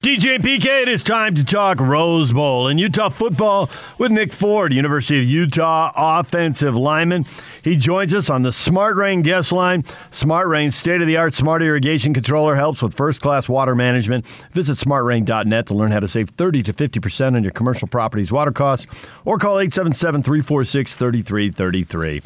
DJ 0.00 0.36
and 0.36 0.44
PK, 0.44 0.82
it 0.82 0.88
is 0.88 1.02
time 1.02 1.34
to 1.34 1.42
talk 1.42 1.80
Rose 1.80 2.32
Bowl 2.32 2.68
and 2.68 2.78
Utah 2.78 3.08
football 3.08 3.68
with 3.98 4.12
Nick 4.12 4.32
Ford, 4.32 4.72
University 4.72 5.20
of 5.20 5.24
Utah 5.24 5.90
offensive 5.96 6.76
lineman. 6.76 7.26
He 7.64 7.76
joins 7.76 8.14
us 8.14 8.30
on 8.30 8.42
the 8.42 8.52
Smart 8.52 8.94
Rain 8.94 9.22
guest 9.22 9.50
line. 9.50 9.84
Smart 10.12 10.46
Rain, 10.46 10.70
state 10.70 11.00
of 11.00 11.08
the 11.08 11.16
art 11.16 11.34
smart 11.34 11.62
irrigation 11.62 12.14
controller, 12.14 12.54
helps 12.54 12.80
with 12.80 12.94
first 12.94 13.20
class 13.20 13.48
water 13.48 13.74
management. 13.74 14.24
Visit 14.52 14.76
smartrain.net 14.76 15.66
to 15.66 15.74
learn 15.74 15.90
how 15.90 15.98
to 15.98 16.06
save 16.06 16.30
30 16.30 16.62
to 16.62 16.72
50% 16.72 17.34
on 17.34 17.42
your 17.42 17.50
commercial 17.50 17.88
property's 17.88 18.30
water 18.30 18.52
costs 18.52 18.86
or 19.24 19.36
call 19.36 19.58
877 19.58 20.22
346 20.22 20.94
3333. 20.94 22.22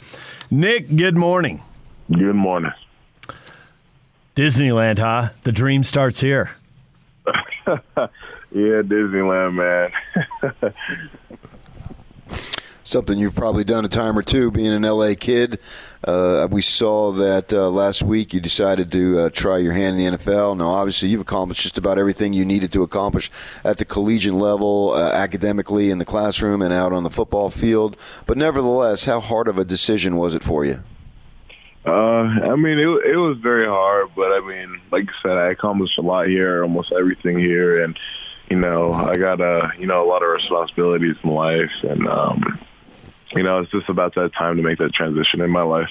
Nick, 0.51 0.95
good 0.95 1.17
morning. 1.17 1.63
Good 2.13 2.37
morning. 2.37 2.73
Disneyland, 4.37 4.99
huh? 4.99 5.31
The 5.45 5.53
dream 5.53 5.85
starts 5.85 6.21
here. 6.21 6.51
yeah, 7.67 8.83
Disneyland, 8.83 9.55
man. 9.55 10.73
Something 12.85 13.19
you've 13.19 13.37
probably 13.37 13.65
done 13.65 13.85
a 13.85 13.89
time 13.89 14.19
or 14.19 14.23
two, 14.23 14.51
being 14.51 14.73
an 14.73 14.83
LA 14.83 15.15
kid. 15.19 15.61
Uh, 16.05 16.49
we 16.51 16.61
saw 16.61 17.13
that 17.13 17.53
uh, 17.53 17.71
last 17.71 18.03
week 18.03 18.35
you 18.35 18.41
decided 18.41 18.91
to 18.93 19.19
uh, 19.19 19.31
try 19.31 19.59
your 19.59 19.73
hand 19.73 19.99
in 19.99 20.13
the 20.13 20.19
NFL. 20.19 20.57
Now, 20.59 20.67
obviously, 20.67 21.09
you've 21.09 21.21
accomplished 21.21 21.63
just 21.63 21.79
about 21.79 21.97
everything 21.97 22.33
you 22.33 22.45
needed 22.45 22.73
to 22.73 22.83
accomplish 22.83 23.31
at 23.65 23.79
the 23.79 23.85
collegiate 23.85 24.35
level, 24.35 24.91
uh, 24.91 25.13
academically, 25.13 25.91
in 25.91 25.99
the 25.99 26.05
classroom, 26.05 26.61
and 26.61 26.75
out 26.75 26.93
on 26.93 27.05
the 27.05 27.11
football 27.11 27.51
field. 27.51 27.97
But 28.27 28.37
nevertheless, 28.37 29.05
how 29.05 29.21
hard 29.21 29.47
of 29.47 29.59
a 29.59 29.65
decision 29.65 30.17
was 30.17 30.35
it 30.35 30.43
for 30.43 30.65
you? 30.65 30.83
Uh, 31.85 31.91
I 31.91 32.55
mean, 32.55 32.79
it 32.79 32.87
it 32.87 33.17
was 33.17 33.39
very 33.39 33.67
hard, 33.67 34.11
but 34.15 34.33
I 34.33 34.41
mean, 34.41 34.81
like 34.93 35.09
I 35.09 35.23
said, 35.23 35.37
I 35.37 35.51
accomplished 35.51 35.99
a 35.99 36.03
lot 36.03 36.29
here, 36.29 36.63
almost 36.63 36.93
everything 36.93 37.39
here, 37.39 37.83
and 37.83 37.99
you 38.49 38.57
know, 38.57 38.93
I 38.93 39.17
got 39.17 39.41
a 39.41 39.73
you 39.79 39.87
know 39.87 40.05
a 40.05 40.09
lot 40.09 40.23
of 40.23 40.29
responsibilities 40.29 41.21
in 41.25 41.31
life, 41.31 41.73
and 41.83 42.07
um, 42.07 42.61
you 43.33 43.43
know, 43.43 43.59
it's 43.59 43.73
just 43.73 43.89
about 43.89 44.15
that 44.15 44.33
time 44.35 44.57
to 44.59 44.63
make 44.63 44.79
that 44.79 44.95
transition 44.95 45.41
in 45.41 45.51
my 45.51 45.63
life. 45.63 45.91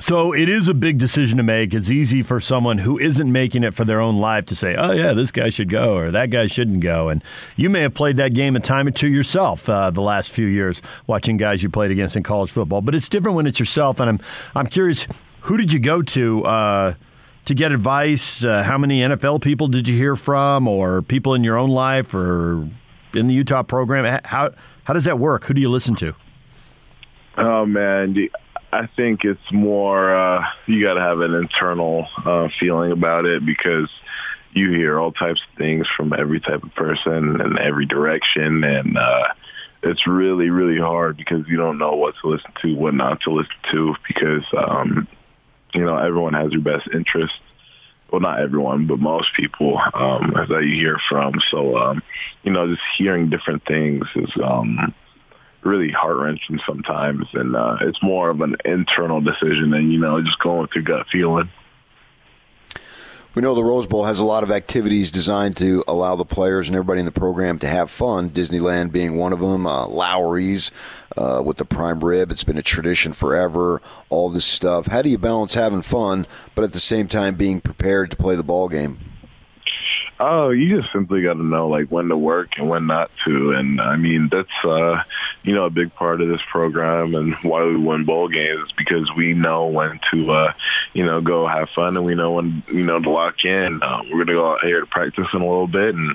So 0.00 0.32
it 0.34 0.48
is 0.48 0.68
a 0.68 0.74
big 0.74 0.98
decision 0.98 1.36
to 1.36 1.42
make. 1.42 1.74
It's 1.74 1.90
easy 1.90 2.22
for 2.22 2.40
someone 2.40 2.78
who 2.78 2.98
isn't 2.98 3.30
making 3.30 3.62
it 3.62 3.74
for 3.74 3.84
their 3.84 4.00
own 4.00 4.16
life 4.16 4.46
to 4.46 4.54
say, 4.54 4.74
"Oh 4.74 4.92
yeah, 4.92 5.12
this 5.12 5.30
guy 5.30 5.50
should 5.50 5.68
go," 5.68 5.96
or 5.96 6.10
"That 6.10 6.30
guy 6.30 6.46
shouldn't 6.46 6.80
go." 6.80 7.08
And 7.08 7.22
you 7.56 7.68
may 7.68 7.82
have 7.82 7.92
played 7.92 8.16
that 8.16 8.32
game 8.32 8.56
a 8.56 8.60
time 8.60 8.86
or 8.88 8.90
two 8.90 9.08
yourself 9.08 9.68
uh, 9.68 9.90
the 9.90 10.00
last 10.00 10.30
few 10.30 10.46
years, 10.46 10.80
watching 11.06 11.36
guys 11.36 11.62
you 11.62 11.68
played 11.68 11.90
against 11.90 12.16
in 12.16 12.22
college 12.22 12.50
football. 12.50 12.80
But 12.80 12.94
it's 12.94 13.08
different 13.08 13.36
when 13.36 13.46
it's 13.46 13.60
yourself. 13.60 14.00
And 14.00 14.08
I'm 14.08 14.20
I'm 14.54 14.66
curious, 14.66 15.06
who 15.42 15.56
did 15.58 15.72
you 15.72 15.78
go 15.78 16.00
to 16.02 16.44
uh, 16.44 16.94
to 17.44 17.54
get 17.54 17.70
advice? 17.70 18.42
Uh, 18.42 18.62
how 18.62 18.78
many 18.78 19.00
NFL 19.00 19.42
people 19.42 19.66
did 19.66 19.86
you 19.86 19.96
hear 19.96 20.16
from, 20.16 20.66
or 20.66 21.02
people 21.02 21.34
in 21.34 21.44
your 21.44 21.58
own 21.58 21.70
life, 21.70 22.14
or 22.14 22.66
in 23.14 23.28
the 23.28 23.34
Utah 23.34 23.62
program? 23.62 24.20
How 24.24 24.52
how 24.84 24.94
does 24.94 25.04
that 25.04 25.18
work? 25.18 25.44
Who 25.44 25.54
do 25.54 25.60
you 25.60 25.68
listen 25.68 25.94
to? 25.96 26.14
Oh 27.36 27.66
man, 27.66 28.28
I 28.72 28.86
think 28.86 29.24
it's 29.24 29.52
more 29.52 30.14
uh, 30.14 30.46
you 30.66 30.82
got 30.82 30.94
to 30.94 31.00
have 31.00 31.20
an 31.20 31.34
internal 31.34 32.08
uh, 32.24 32.48
feeling 32.58 32.90
about 32.90 33.26
it 33.26 33.44
because 33.44 33.90
you 34.52 34.70
hear 34.70 34.98
all 34.98 35.12
types 35.12 35.42
of 35.42 35.58
things 35.58 35.86
from 35.94 36.12
every 36.12 36.40
type 36.40 36.62
of 36.62 36.74
person 36.74 37.40
in 37.40 37.58
every 37.58 37.84
direction, 37.84 38.64
and 38.64 38.96
uh, 38.96 39.28
it's 39.82 40.06
really 40.06 40.48
really 40.48 40.80
hard 40.80 41.18
because 41.18 41.46
you 41.48 41.58
don't 41.58 41.76
know 41.76 41.96
what 41.96 42.14
to 42.22 42.28
listen 42.28 42.50
to, 42.62 42.74
what 42.74 42.94
not 42.94 43.20
to 43.22 43.30
listen 43.30 43.52
to, 43.72 43.94
because 44.08 44.44
um, 44.56 45.06
you 45.74 45.84
know 45.84 45.96
everyone 45.96 46.34
has 46.34 46.52
your 46.52 46.62
best 46.62 46.88
interest. 46.94 47.34
Well, 48.10 48.20
not 48.20 48.40
everyone, 48.40 48.86
but 48.86 48.98
most 48.98 49.34
people 49.34 49.78
um, 49.94 50.34
that 50.34 50.64
you 50.64 50.74
hear 50.74 50.98
from. 51.08 51.40
So, 51.50 51.78
um, 51.78 52.02
you 52.42 52.52
know, 52.52 52.68
just 52.68 52.82
hearing 52.98 53.30
different 53.30 53.64
things 53.64 54.04
is 54.14 54.30
um, 54.44 54.94
really 55.62 55.90
heart 55.90 56.16
wrenching 56.16 56.60
sometimes, 56.66 57.26
and 57.34 57.56
uh, 57.56 57.76
it's 57.80 58.02
more 58.02 58.30
of 58.30 58.40
an 58.40 58.56
internal 58.64 59.20
decision, 59.20 59.74
and 59.74 59.92
you 59.92 59.98
know, 59.98 60.20
just 60.22 60.38
going 60.38 60.68
your 60.74 60.84
gut 60.84 61.06
feeling. 61.10 61.50
We 63.34 63.40
know 63.40 63.54
the 63.54 63.64
Rose 63.64 63.86
Bowl 63.86 64.04
has 64.04 64.20
a 64.20 64.26
lot 64.26 64.42
of 64.42 64.50
activities 64.50 65.10
designed 65.10 65.56
to 65.56 65.82
allow 65.88 66.16
the 66.16 66.24
players 66.24 66.68
and 66.68 66.76
everybody 66.76 67.00
in 67.00 67.06
the 67.06 67.12
program 67.12 67.58
to 67.60 67.66
have 67.66 67.90
fun. 67.90 68.28
Disneyland 68.28 68.92
being 68.92 69.16
one 69.16 69.32
of 69.32 69.40
them. 69.40 69.66
Uh, 69.66 69.86
Lawry's 69.86 70.70
uh, 71.16 71.40
with 71.42 71.56
the 71.56 71.64
prime 71.64 72.04
rib. 72.04 72.30
It's 72.30 72.44
been 72.44 72.58
a 72.58 72.62
tradition 72.62 73.14
forever. 73.14 73.80
All 74.10 74.28
this 74.28 74.44
stuff. 74.44 74.86
How 74.88 75.00
do 75.00 75.08
you 75.08 75.16
balance 75.16 75.54
having 75.54 75.80
fun, 75.80 76.26
but 76.54 76.62
at 76.62 76.74
the 76.74 76.80
same 76.80 77.08
time 77.08 77.34
being 77.34 77.62
prepared 77.62 78.10
to 78.10 78.18
play 78.18 78.36
the 78.36 78.42
ball 78.42 78.68
game? 78.68 78.98
Oh, 80.24 80.50
you 80.50 80.80
just 80.80 80.92
simply 80.92 81.20
got 81.20 81.34
to 81.34 81.42
know 81.42 81.66
like 81.66 81.88
when 81.88 82.06
to 82.06 82.16
work 82.16 82.56
and 82.56 82.68
when 82.68 82.86
not 82.86 83.10
to, 83.24 83.54
and 83.54 83.80
I 83.80 83.96
mean 83.96 84.28
that's 84.30 84.64
uh, 84.64 85.02
you 85.42 85.52
know 85.52 85.64
a 85.64 85.70
big 85.70 85.92
part 85.96 86.20
of 86.20 86.28
this 86.28 86.40
program 86.48 87.16
and 87.16 87.34
why 87.42 87.64
we 87.64 87.76
win 87.76 88.04
bowl 88.04 88.28
games 88.28 88.70
because 88.78 89.10
we 89.16 89.34
know 89.34 89.66
when 89.66 89.98
to 90.12 90.30
uh, 90.30 90.52
you 90.92 91.04
know 91.04 91.20
go 91.20 91.48
have 91.48 91.70
fun 91.70 91.96
and 91.96 92.06
we 92.06 92.14
know 92.14 92.30
when 92.30 92.62
you 92.68 92.84
know 92.84 93.00
to 93.00 93.10
lock 93.10 93.44
in. 93.44 93.82
Uh, 93.82 94.02
we're 94.12 94.24
gonna 94.24 94.38
go 94.38 94.52
out 94.52 94.60
here 94.64 94.78
to 94.78 94.86
practice 94.86 95.26
in 95.32 95.40
a 95.40 95.44
little 95.44 95.66
bit 95.66 95.92
and 95.92 96.14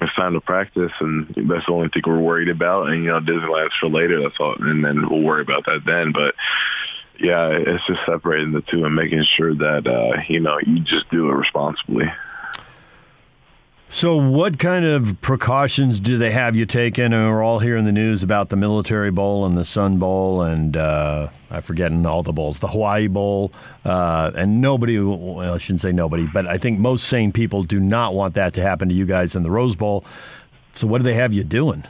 it's 0.00 0.14
time 0.14 0.32
to 0.32 0.40
practice, 0.40 0.92
and 1.00 1.26
that's 1.46 1.66
the 1.66 1.72
only 1.72 1.90
thing 1.90 2.02
we're 2.06 2.18
worried 2.18 2.48
about. 2.48 2.88
And 2.88 3.04
you 3.04 3.10
know, 3.10 3.20
Disneyland's 3.20 3.76
for 3.78 3.90
later. 3.90 4.22
That's 4.22 4.40
all, 4.40 4.54
and 4.58 4.82
then 4.82 5.10
we'll 5.10 5.20
worry 5.20 5.42
about 5.42 5.66
that 5.66 5.82
then. 5.84 6.12
But 6.12 6.36
yeah, 7.18 7.48
it's 7.50 7.86
just 7.86 8.00
separating 8.06 8.52
the 8.52 8.62
two 8.62 8.86
and 8.86 8.94
making 8.94 9.24
sure 9.36 9.54
that 9.56 9.86
uh, 9.86 10.22
you 10.26 10.40
know 10.40 10.58
you 10.66 10.80
just 10.80 11.10
do 11.10 11.28
it 11.28 11.34
responsibly. 11.34 12.06
So, 13.92 14.14
what 14.14 14.60
kind 14.60 14.84
of 14.84 15.20
precautions 15.20 15.98
do 15.98 16.16
they 16.16 16.30
have 16.30 16.54
you 16.54 16.64
taken? 16.64 17.12
And 17.12 17.28
we're 17.28 17.42
all 17.42 17.58
hearing 17.58 17.86
the 17.86 17.92
news 17.92 18.22
about 18.22 18.48
the 18.48 18.54
Military 18.54 19.10
Bowl 19.10 19.44
and 19.44 19.58
the 19.58 19.64
Sun 19.64 19.98
Bowl, 19.98 20.42
and 20.42 20.76
uh, 20.76 21.28
I'm 21.50 21.62
forgetting 21.62 22.06
all 22.06 22.22
the 22.22 22.32
bowls, 22.32 22.60
the 22.60 22.68
Hawaii 22.68 23.08
Bowl, 23.08 23.50
uh, 23.84 24.30
and 24.36 24.60
nobody. 24.60 25.00
Well, 25.00 25.54
I 25.54 25.58
shouldn't 25.58 25.80
say 25.80 25.90
nobody, 25.90 26.28
but 26.32 26.46
I 26.46 26.56
think 26.56 26.78
most 26.78 27.08
sane 27.08 27.32
people 27.32 27.64
do 27.64 27.80
not 27.80 28.14
want 28.14 28.34
that 28.34 28.54
to 28.54 28.62
happen 28.62 28.88
to 28.90 28.94
you 28.94 29.06
guys 29.06 29.34
in 29.34 29.42
the 29.42 29.50
Rose 29.50 29.74
Bowl. 29.74 30.04
So, 30.72 30.86
what 30.86 30.98
do 30.98 31.04
they 31.04 31.14
have 31.14 31.32
you 31.32 31.42
doing? 31.42 31.82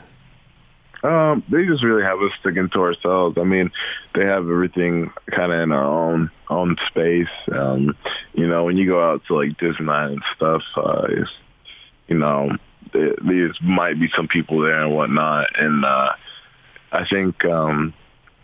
Um, 1.03 1.43
they 1.49 1.65
just 1.67 1.83
really 1.83 2.03
have 2.03 2.19
us 2.19 2.31
sticking 2.39 2.69
to 2.69 2.79
ourselves. 2.81 3.37
I 3.37 3.43
mean, 3.43 3.71
they 4.15 4.25
have 4.25 4.49
everything 4.49 5.13
kind 5.29 5.51
of 5.51 5.59
in 5.59 5.71
our 5.71 5.85
own 5.85 6.31
own 6.49 6.77
space. 6.87 7.29
Um, 7.51 7.95
you 8.33 8.47
know, 8.47 8.63
when 8.63 8.75
you 8.75 8.87
go 8.87 9.07
out 9.07 9.21
to 9.27 9.35
like 9.35 9.59
Disneyland 9.59 10.13
and 10.13 10.23
stuff, 10.35 10.63
uh, 10.75 11.05
it's 11.07 11.29
you 12.11 12.17
know, 12.17 12.51
there 12.91 13.53
might 13.61 13.97
be 13.97 14.11
some 14.13 14.27
people 14.27 14.59
there 14.59 14.83
and 14.83 14.93
whatnot. 14.93 15.47
And 15.57 15.85
uh, 15.85 16.11
I 16.91 17.07
think 17.07 17.45
um, 17.45 17.93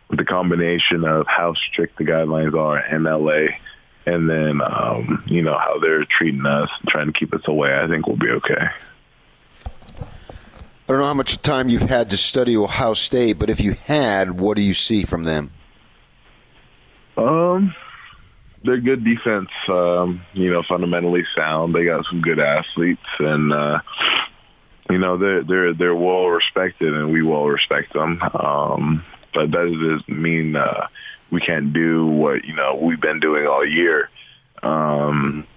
the 0.10 0.24
combination 0.24 1.04
of 1.04 1.28
how 1.28 1.54
strict 1.54 1.98
the 1.98 2.06
guidelines 2.06 2.58
are 2.58 2.80
in 2.80 3.04
LA 3.04 3.58
and 4.06 4.30
then, 4.30 4.62
um, 4.62 5.22
you 5.28 5.42
know, 5.42 5.58
how 5.58 5.80
they're 5.80 6.06
treating 6.06 6.46
us, 6.46 6.70
trying 6.88 7.08
to 7.08 7.12
keep 7.12 7.34
us 7.34 7.42
away, 7.46 7.78
I 7.78 7.88
think 7.88 8.08
we'll 8.08 8.16
be 8.16 8.30
okay. 8.30 8.70
I 10.00 10.94
don't 10.94 11.00
know 11.00 11.06
how 11.06 11.14
much 11.14 11.42
time 11.42 11.68
you've 11.68 11.90
had 11.90 12.10
to 12.12 12.16
study 12.16 12.56
Ohio 12.56 12.94
State, 12.94 13.38
but 13.38 13.50
if 13.50 13.60
you 13.60 13.74
had, 13.74 14.40
what 14.40 14.56
do 14.56 14.62
you 14.62 14.74
see 14.74 15.04
from 15.04 15.26
them? 15.26 15.52
Um, 17.18 17.76
they're 18.68 18.78
good 18.80 19.04
defense. 19.04 19.50
Um, 19.68 20.22
you 20.34 20.52
know, 20.52 20.62
fundamentally 20.62 21.24
sound. 21.36 21.74
They 21.74 21.86
got 21.86 22.06
some 22.06 22.22
good 22.22 22.40
athletes, 22.40 23.02
and 23.20 23.52
uh, 23.52 23.80
you 24.90 24.98
know 24.98 25.18
they're 25.18 25.44
they're 25.44 25.74
they're 25.74 25.96
well 25.96 26.28
respected, 26.28 26.94
and 26.94 27.12
we 27.12 27.24
well 27.24 27.46
respect 27.46 27.94
them. 27.94 28.22
Um, 28.22 29.06
but 29.34 29.52
that 29.52 30.00
doesn't 30.08 30.22
mean 30.22 30.56
uh, 30.56 30.88
we 31.32 31.42
can't 31.42 31.74
do 31.74 32.06
what 32.06 32.44
you 32.44 32.56
know 32.56 32.76
we've 32.76 33.02
been 33.02 33.20
doing 33.20 33.48
all 33.48 33.66
year. 33.66 34.10
Um, 34.62 35.48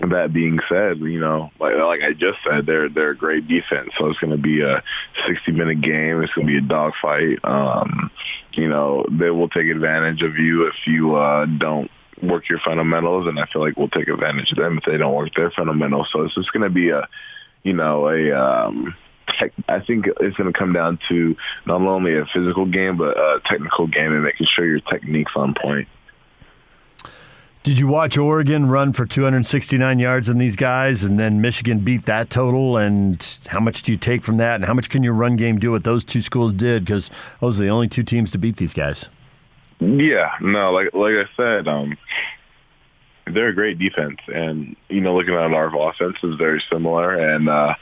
that 0.00 0.32
being 0.32 0.60
said, 0.68 0.98
you 1.00 1.20
know, 1.20 1.50
like 1.58 1.74
like 1.76 2.02
I 2.02 2.12
just 2.12 2.38
said, 2.48 2.66
they're 2.66 2.88
they're 2.88 3.10
a 3.10 3.16
great 3.16 3.48
defense. 3.48 3.90
So 3.98 4.08
it's 4.08 4.18
going 4.18 4.30
to 4.30 4.38
be 4.38 4.62
a 4.62 4.82
60 5.26 5.52
minute 5.52 5.80
game. 5.80 6.22
It's 6.22 6.32
going 6.32 6.46
to 6.46 6.52
be 6.52 6.58
a 6.58 6.68
dogfight. 6.68 7.40
Um, 7.44 8.10
you 8.52 8.68
know, 8.68 9.04
they 9.10 9.30
will 9.30 9.48
take 9.48 9.66
advantage 9.66 10.22
of 10.22 10.36
you 10.36 10.68
if 10.68 10.74
you 10.86 11.16
uh, 11.16 11.46
don't 11.46 11.90
work 12.22 12.48
your 12.48 12.60
fundamentals, 12.64 13.26
and 13.26 13.38
I 13.38 13.46
feel 13.46 13.62
like 13.62 13.76
we'll 13.76 13.88
take 13.88 14.08
advantage 14.08 14.50
of 14.52 14.58
them 14.58 14.78
if 14.78 14.84
they 14.84 14.96
don't 14.96 15.14
work 15.14 15.34
their 15.34 15.50
fundamentals. 15.50 16.08
So 16.12 16.22
it's 16.22 16.34
just 16.34 16.52
going 16.52 16.62
to 16.62 16.70
be 16.70 16.90
a, 16.90 17.08
you 17.62 17.72
know, 17.72 18.08
a. 18.08 18.32
Um, 18.32 18.96
I 19.68 19.80
think 19.80 20.06
it's 20.20 20.36
going 20.36 20.50
to 20.50 20.58
come 20.58 20.72
down 20.72 20.98
to 21.10 21.36
not 21.66 21.82
only 21.82 22.16
a 22.16 22.24
physical 22.32 22.64
game 22.64 22.96
but 22.96 23.16
a 23.16 23.40
technical 23.44 23.86
game 23.86 24.12
and 24.12 24.24
making 24.24 24.46
sure 24.46 24.64
your 24.64 24.80
technique's 24.80 25.32
on 25.36 25.54
point. 25.54 25.86
Did 27.62 27.78
you 27.78 27.86
watch 27.86 28.16
Oregon 28.16 28.66
run 28.70 28.94
for 28.94 29.04
269 29.04 29.98
yards 29.98 30.30
in 30.30 30.38
these 30.38 30.56
guys, 30.56 31.04
and 31.04 31.20
then 31.20 31.42
Michigan 31.42 31.80
beat 31.80 32.06
that 32.06 32.30
total? 32.30 32.78
And 32.78 33.22
how 33.48 33.60
much 33.60 33.82
do 33.82 33.92
you 33.92 33.98
take 33.98 34.24
from 34.24 34.38
that? 34.38 34.54
And 34.54 34.64
how 34.64 34.72
much 34.72 34.88
can 34.88 35.02
your 35.02 35.12
run 35.12 35.36
game 35.36 35.58
do 35.58 35.72
what 35.72 35.84
those 35.84 36.02
two 36.02 36.22
schools 36.22 36.54
did? 36.54 36.86
Because 36.86 37.10
those 37.40 37.60
are 37.60 37.64
the 37.64 37.68
only 37.68 37.86
two 37.86 38.02
teams 38.02 38.30
to 38.30 38.38
beat 38.38 38.56
these 38.56 38.72
guys. 38.72 39.10
Yeah, 39.80 40.30
no, 40.40 40.72
like 40.72 40.92
like 40.92 41.14
I 41.14 41.24
said, 41.36 41.68
um, 41.68 41.96
they're 43.26 43.48
a 43.48 43.54
great 43.54 43.78
defense, 43.78 44.18
and 44.26 44.76
you 44.88 45.00
know, 45.00 45.16
looking 45.16 45.34
at 45.34 45.40
our 45.40 45.88
offense 45.88 46.16
is 46.22 46.34
very 46.36 46.62
similar, 46.70 47.14
and 47.14 47.48
uh, 47.48 47.74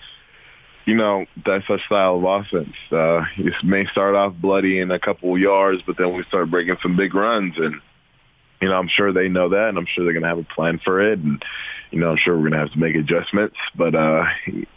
you 0.85 0.95
know, 0.95 1.27
that's 1.45 1.65
our 1.69 1.81
style 1.81 2.17
of 2.17 2.25
offense. 2.25 2.77
Uh, 2.93 3.23
it 3.39 3.55
may 3.65 3.87
start 3.87 4.15
off 4.15 4.35
bloody 4.35 4.79
in 4.79 4.91
a 4.91 4.99
couple 4.99 5.37
yards, 5.39 5.83
but 5.87 5.97
then 5.97 6.15
we 6.15 6.23
start 6.25 6.51
breaking 6.51 6.77
some 6.83 6.97
big 6.97 7.15
runs, 7.15 7.55
and 7.57 7.81
you 8.61 8.69
know, 8.69 8.79
I'm 8.79 8.89
sure 8.89 9.13
they 9.13 9.29
know 9.29 9.49
that, 9.51 9.69
and 9.71 9.79
I'm 9.79 9.87
sure 9.87 10.05
they're 10.05 10.13
going 10.13 10.23
to 10.23 10.29
have 10.29 10.39
a 10.39 10.55
plan 10.55 10.79
for 10.85 11.01
it, 11.01 11.19
and 11.19 11.43
you 11.91 12.01
know, 12.01 12.11
I'm 12.11 12.19
sure 12.19 12.35
we're 12.35 12.51
going 12.51 12.53
to 12.53 12.59
have 12.59 12.73
to 12.73 12.79
make 12.79 12.95
adjustments, 12.95 13.57
but 13.75 13.95
uh, 13.95 14.25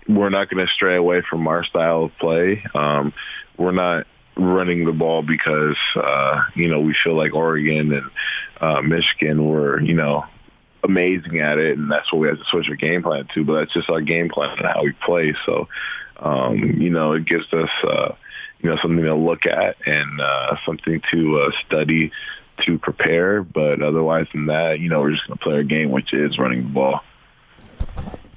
we're 0.08 0.30
not 0.30 0.50
going 0.50 0.66
to 0.66 0.72
stray 0.72 0.96
away 0.96 1.22
from 1.30 1.48
our 1.48 1.64
style 1.64 2.06
of 2.06 2.12
play. 2.18 2.64
Um, 2.74 3.14
we're 3.58 3.72
not 3.72 4.08
running 4.40 4.86
the 4.86 4.92
ball 4.92 5.22
because 5.22 5.78
uh, 5.96 6.44
you 6.56 6.68
know 6.68 6.80
we 6.80 6.96
feel 7.04 7.16
like 7.16 7.34
Oregon 7.34 7.94
and 7.94 8.10
uh, 8.62 8.82
Michigan 8.82 9.48
were 9.48 9.80
you 9.82 9.94
know 9.94 10.26
amazing 10.84 11.40
at 11.40 11.58
it, 11.58 11.78
and 11.78 11.92
that's 11.92 12.12
what 12.12 12.20
we 12.20 12.28
have 12.28 12.38
to 12.38 12.46
switch 12.46 12.70
our 12.70 12.76
game 12.76 13.04
plan 13.04 13.28
to. 13.34 13.44
But 13.44 13.60
that's 13.60 13.74
just 13.74 13.90
our 13.90 14.02
game 14.02 14.30
plan 14.30 14.58
and 14.58 14.68
how 14.68 14.84
we 14.84 14.94
play. 14.94 15.36
So, 15.46 15.68
um, 16.18 16.58
you 16.58 16.90
know, 16.90 17.14
it 17.14 17.26
gives 17.26 17.52
us, 17.54 17.70
uh, 17.84 18.14
you 18.62 18.70
know, 18.70 18.78
something 18.82 19.04
to 19.04 19.16
look 19.16 19.46
at 19.46 19.76
and 19.86 20.22
uh, 20.22 20.56
something 20.66 21.02
to 21.12 21.40
uh, 21.40 21.52
study 21.66 22.12
to 22.66 22.78
prepare. 22.80 23.44
But 23.44 23.82
otherwise 23.82 24.28
than 24.34 24.48
that, 24.48 24.80
you 24.80 24.90
know, 24.90 25.02
we're 25.02 25.12
just 25.12 25.28
going 25.28 25.38
to 25.38 25.44
play 25.44 25.56
our 25.56 25.64
game, 25.64 25.92
which 25.92 26.14
is 26.14 26.38
running 26.38 26.64
the 26.64 26.70
ball. 26.70 27.02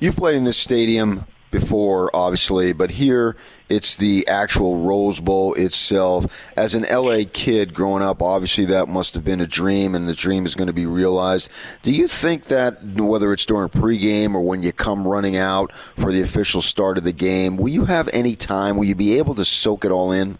You've 0.00 0.16
played 0.16 0.34
in 0.34 0.44
this 0.44 0.58
stadium 0.58 1.26
before, 1.52 2.10
obviously, 2.12 2.72
but 2.72 2.90
here 2.90 3.36
it's 3.68 3.96
the 3.96 4.26
actual 4.26 4.78
Rose 4.78 5.20
Bowl 5.20 5.54
itself. 5.54 6.50
As 6.56 6.74
an 6.74 6.82
LA 6.82 7.20
kid 7.32 7.72
growing 7.72 8.02
up, 8.02 8.20
obviously 8.20 8.64
that 8.64 8.88
must 8.88 9.14
have 9.14 9.24
been 9.24 9.40
a 9.40 9.46
dream, 9.46 9.94
and 9.94 10.08
the 10.08 10.14
dream 10.14 10.44
is 10.44 10.56
going 10.56 10.66
to 10.66 10.72
be 10.72 10.86
realized. 10.86 11.50
Do 11.82 11.92
you 11.92 12.08
think 12.08 12.44
that 12.46 12.82
whether 12.82 13.32
it's 13.32 13.46
during 13.46 13.68
pregame 13.68 14.34
or 14.34 14.40
when 14.40 14.64
you 14.64 14.72
come 14.72 15.06
running 15.06 15.36
out 15.36 15.72
for 15.72 16.10
the 16.10 16.22
official 16.22 16.60
start 16.60 16.98
of 16.98 17.04
the 17.04 17.12
game, 17.12 17.56
will 17.56 17.68
you 17.68 17.84
have 17.84 18.10
any 18.12 18.34
time? 18.34 18.76
Will 18.76 18.86
you 18.86 18.96
be 18.96 19.16
able 19.18 19.36
to 19.36 19.44
soak 19.44 19.84
it 19.84 19.92
all 19.92 20.10
in? 20.10 20.38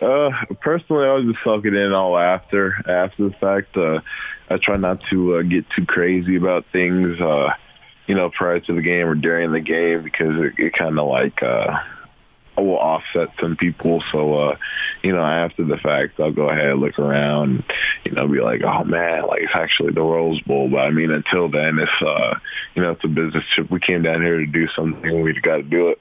Uh, 0.00 0.30
personally, 0.60 1.06
I 1.06 1.12
was 1.12 1.24
just 1.24 1.44
soak 1.44 1.64
it 1.64 1.74
in 1.74 1.92
all 1.92 2.18
after 2.18 2.74
after 2.90 3.28
the 3.28 3.34
fact. 3.34 3.76
Uh, 3.76 4.00
I 4.50 4.58
try 4.58 4.76
not 4.76 5.02
to 5.10 5.36
uh, 5.36 5.42
get 5.42 5.68
too 5.70 5.86
crazy 5.86 6.36
about 6.36 6.66
things. 6.72 7.20
Uh, 7.20 7.54
you 8.06 8.14
know, 8.14 8.30
prior 8.30 8.60
to 8.60 8.74
the 8.74 8.82
game 8.82 9.06
or 9.06 9.14
during 9.14 9.52
the 9.52 9.60
game 9.60 10.02
because 10.02 10.36
it, 10.38 10.58
it 10.58 10.72
kind 10.74 10.98
of 10.98 11.08
like 11.08 11.42
uh, 11.42 11.80
will 12.56 12.78
offset 12.78 13.30
some 13.40 13.56
people. 13.56 14.02
So, 14.12 14.34
uh, 14.34 14.56
you 15.02 15.12
know, 15.12 15.24
after 15.24 15.64
the 15.64 15.76
fact, 15.76 16.20
I'll 16.20 16.32
go 16.32 16.48
ahead, 16.48 16.78
look 16.78 16.98
around, 16.98 17.64
you 18.04 18.12
know, 18.12 18.28
be 18.28 18.40
like, 18.40 18.62
oh 18.62 18.84
man, 18.84 19.26
like 19.26 19.42
it's 19.42 19.54
actually 19.54 19.92
the 19.92 20.02
Rose 20.02 20.40
Bowl. 20.42 20.68
But 20.68 20.80
I 20.80 20.90
mean, 20.90 21.10
until 21.10 21.48
then, 21.48 21.78
it's, 21.78 22.02
uh, 22.02 22.34
you 22.74 22.82
know, 22.82 22.92
it's 22.92 23.04
a 23.04 23.08
business 23.08 23.44
trip. 23.54 23.70
We 23.70 23.80
came 23.80 24.02
down 24.02 24.22
here 24.22 24.38
to 24.38 24.46
do 24.46 24.68
something. 24.68 25.22
We've 25.22 25.40
got 25.42 25.56
to 25.56 25.62
do 25.62 25.88
it. 25.88 26.00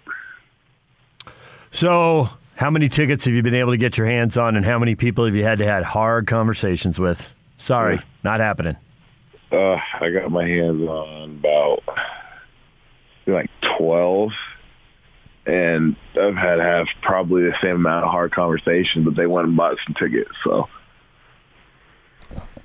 So, 1.71 2.29
how 2.55 2.69
many 2.69 2.87
tickets 2.87 3.25
have 3.25 3.33
you 3.33 3.41
been 3.41 3.55
able 3.55 3.71
to 3.71 3.77
get 3.77 3.97
your 3.97 4.05
hands 4.05 4.37
on, 4.37 4.55
and 4.55 4.63
how 4.63 4.77
many 4.77 4.93
people 4.93 5.25
have 5.25 5.35
you 5.35 5.43
had 5.43 5.57
to 5.57 5.65
had 5.65 5.83
hard 5.83 6.27
conversations 6.27 6.99
with? 6.99 7.27
Sorry, 7.57 7.95
yeah. 7.95 8.01
not 8.23 8.39
happening. 8.41 8.77
Uh, 9.53 9.79
I 10.01 10.09
got 10.09 10.31
my 10.31 10.47
hands 10.47 10.81
on 10.81 11.37
about 11.39 11.83
like 13.27 13.51
twelve, 13.77 14.31
and 15.45 15.95
I've 16.19 16.35
had 16.35 16.57
have 16.59 16.87
probably 17.03 17.43
the 17.43 17.55
same 17.61 17.75
amount 17.75 18.05
of 18.05 18.11
hard 18.11 18.31
conversations, 18.31 19.05
but 19.05 19.15
they 19.15 19.27
went 19.27 19.47
and 19.47 19.55
bought 19.55 19.77
some 19.85 19.93
tickets. 19.93 20.31
So, 20.43 20.67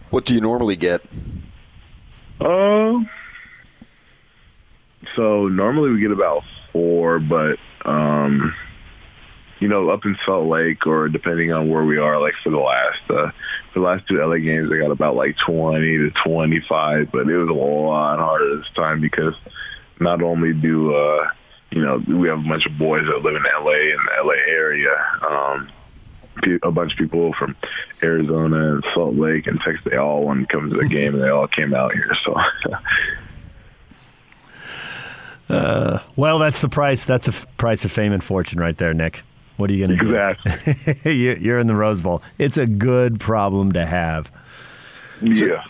what 0.08 0.24
do 0.24 0.32
you 0.32 0.40
normally 0.40 0.76
get? 0.76 1.04
Um, 2.40 2.48
uh, 2.48 3.04
so 5.14 5.48
normally 5.48 5.90
we 5.90 6.00
get 6.00 6.10
about 6.10 6.42
four, 6.72 7.18
but 7.18 7.58
um, 7.84 8.54
you 9.60 9.68
know, 9.68 9.90
up 9.90 10.04
in 10.04 10.16
Salt 10.24 10.46
Lake 10.46 10.86
or 10.86 11.08
depending 11.08 11.52
on 11.52 11.68
where 11.68 11.84
we 11.84 11.98
are, 11.98 12.20
like 12.20 12.34
for 12.42 12.50
the 12.50 12.58
last 12.58 13.00
uh, 13.10 13.30
for 13.72 13.80
the 13.80 13.80
last 13.80 14.06
two 14.06 14.18
LA 14.18 14.36
games, 14.36 14.70
I 14.72 14.78
got 14.78 14.90
about 14.90 15.16
like 15.16 15.36
20 15.44 15.80
to 15.80 16.10
25, 16.24 17.10
but 17.10 17.28
it 17.28 17.36
was 17.36 17.48
a 17.48 17.52
lot 17.52 18.18
harder 18.18 18.56
this 18.56 18.68
time 18.74 19.00
because 19.00 19.34
not 20.00 20.22
only 20.22 20.52
do 20.52 20.94
uh, 20.94 21.30
you 21.70 21.84
know 21.84 22.02
we 22.06 22.28
have 22.28 22.38
a 22.38 22.48
bunch 22.48 22.66
of 22.66 22.78
boys 22.78 23.04
that 23.06 23.22
live 23.22 23.34
in 23.34 23.42
LA 23.42 23.94
and 23.94 24.08
the 24.08 24.24
LA 24.24 24.34
area. 24.48 25.18
Um, 25.28 25.70
a 26.62 26.70
bunch 26.70 26.92
of 26.92 26.98
people 26.98 27.32
from 27.32 27.56
Arizona 28.00 28.74
and 28.74 28.84
Salt 28.94 29.16
Lake 29.16 29.48
and 29.48 29.60
Texas, 29.60 29.84
they 29.84 29.96
all 29.96 30.22
wanted 30.22 30.48
to 30.48 30.54
come 30.54 30.70
to 30.70 30.76
the 30.76 30.86
game, 30.86 31.14
and 31.14 31.22
they 31.24 31.30
all 31.30 31.48
came 31.48 31.74
out 31.74 31.92
here. 31.92 32.16
So, 32.24 32.36
uh, 35.54 35.98
well, 36.14 36.38
that's 36.38 36.60
the 36.60 36.68
price. 36.68 37.04
That's 37.04 37.26
the 37.26 37.46
price 37.56 37.84
of 37.84 37.90
fame 37.90 38.12
and 38.12 38.22
fortune, 38.22 38.60
right 38.60 38.78
there, 38.78 38.94
Nick. 38.94 39.22
What 39.58 39.70
are 39.70 39.72
you 39.74 39.86
going 39.86 39.98
to 39.98 40.04
exactly. 40.06 40.94
do? 41.04 41.10
You're 41.10 41.58
in 41.58 41.66
the 41.66 41.74
Rose 41.74 42.00
Bowl. 42.00 42.22
It's 42.38 42.56
a 42.56 42.66
good 42.66 43.18
problem 43.18 43.72
to 43.72 43.84
have. 43.84 44.30
Yeah. 45.20 45.34
So, 45.34 45.60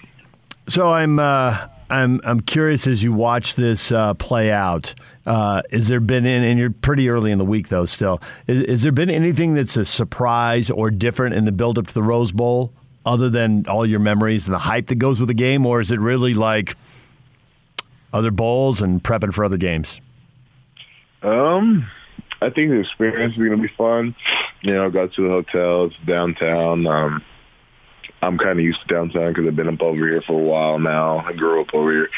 so 0.69 0.93
I'm 0.93 1.19
uh, 1.19 1.67
I'm 1.89 2.21
I'm 2.23 2.41
curious 2.41 2.87
as 2.87 3.03
you 3.03 3.15
watch 3.15 3.55
this 3.55 3.91
uh, 3.91 4.15
play 4.15 4.53
out. 4.53 4.95
Uh, 5.27 5.63
is 5.71 5.89
there 5.89 6.01
been, 6.01 6.25
in, 6.25 6.43
and 6.43 6.59
you're 6.59 6.71
pretty 6.71 7.09
early 7.09 7.31
in 7.31 7.39
the 7.39 7.45
week 7.45 7.69
though, 7.69 7.87
still. 7.87 8.21
Is, 8.47 8.63
is 8.63 8.83
there 8.83 8.93
been 8.93 9.11
anything 9.11 9.55
that's 9.55 9.77
a 9.77 9.85
surprise 9.85 10.71
or 10.71 10.91
different 10.91 11.35
in 11.35 11.45
the 11.45 11.53
build 11.53 11.79
up 11.79 11.87
to 11.87 11.95
the 11.95 12.03
Rose 12.03 12.33
Bowl, 12.33 12.73
other 13.05 13.31
than 13.31 13.67
all 13.67 13.87
your 13.87 14.01
memories 14.01 14.47
and 14.47 14.55
the 14.55 14.59
hype 14.61 14.87
that 14.89 14.97
goes 14.97 15.19
with 15.19 15.29
the 15.29 15.35
game, 15.35 15.65
or 15.65 15.81
is 15.81 15.91
it 15.91 15.99
really 15.99 16.35
like 16.35 16.77
other 18.13 18.31
bowls 18.31 18.83
and 18.83 19.03
prepping 19.03 19.33
for 19.33 19.45
other 19.45 19.57
games? 19.57 20.01
Um, 21.23 21.91
I 22.41 22.51
think 22.51 22.71
the 22.71 22.81
experience 22.81 23.33
is 23.33 23.39
going 23.39 23.51
to 23.51 23.57
be 23.57 23.75
fun. 23.77 24.15
You 24.63 24.75
know, 24.75 24.87
I 24.87 24.91
got 24.91 25.13
to 25.15 25.23
the 25.23 25.29
hotels 25.29 25.93
downtown. 26.07 26.87
Um, 26.87 27.25
I'm 28.23 28.39
kind 28.39 28.59
of 28.59 28.65
used 28.65 28.81
to 28.83 28.95
downtown 28.95 29.33
because 29.33 29.47
I've 29.47 29.57
been 29.57 29.69
up 29.69 29.83
over 29.83 29.97
here 29.97 30.23
for 30.23 30.41
a 30.41 30.45
while 30.45 30.79
now. 30.79 31.19
I 31.19 31.33
grew 31.33 31.61
up 31.61 31.75
over 31.75 31.93
here. 31.93 32.09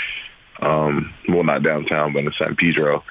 Um, 0.61 1.15
well, 1.29 1.43
not 1.43 1.63
downtown, 1.63 2.13
but 2.13 2.25
in 2.25 2.33
San 2.39 2.57
Pedro. 2.57 3.03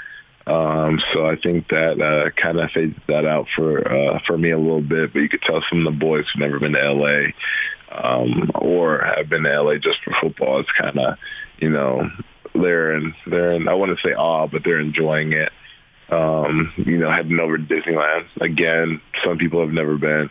Um, 0.45 0.99
so 1.13 1.27
I 1.27 1.35
think 1.35 1.67
that 1.69 2.01
uh, 2.01 2.31
kind 2.31 2.59
of 2.59 2.71
fades 2.71 2.95
that 3.07 3.25
out 3.25 3.47
for 3.55 3.87
uh, 3.87 4.19
for 4.25 4.37
me 4.37 4.51
a 4.51 4.57
little 4.57 4.81
bit. 4.81 5.13
But 5.13 5.19
you 5.19 5.29
could 5.29 5.41
tell 5.41 5.63
some 5.69 5.85
of 5.85 5.93
the 5.93 5.99
boys 5.99 6.25
who've 6.33 6.41
never 6.41 6.59
been 6.59 6.73
to 6.73 6.91
LA 6.91 7.27
um, 7.91 8.49
or 8.55 8.99
have 8.99 9.29
been 9.29 9.43
to 9.43 9.61
LA 9.61 9.75
just 9.75 9.99
for 10.03 10.13
football. 10.19 10.59
It's 10.59 10.71
kind 10.71 10.97
of 10.97 11.17
you 11.59 11.69
know 11.69 12.09
they're 12.55 12.95
in 12.95 13.13
they're 13.27 13.51
in 13.53 13.67
I 13.67 13.73
wouldn't 13.75 13.99
say 13.99 14.13
awe, 14.13 14.47
but 14.47 14.63
they're 14.63 14.79
enjoying 14.79 15.33
it. 15.33 15.51
Um, 16.11 16.73
you 16.77 16.97
know, 16.97 17.11
heading 17.11 17.39
over 17.39 17.57
to 17.57 17.63
Disneyland 17.63 18.25
again. 18.41 19.01
Some 19.23 19.37
people 19.37 19.61
have 19.61 19.71
never 19.71 19.97
been. 19.97 20.29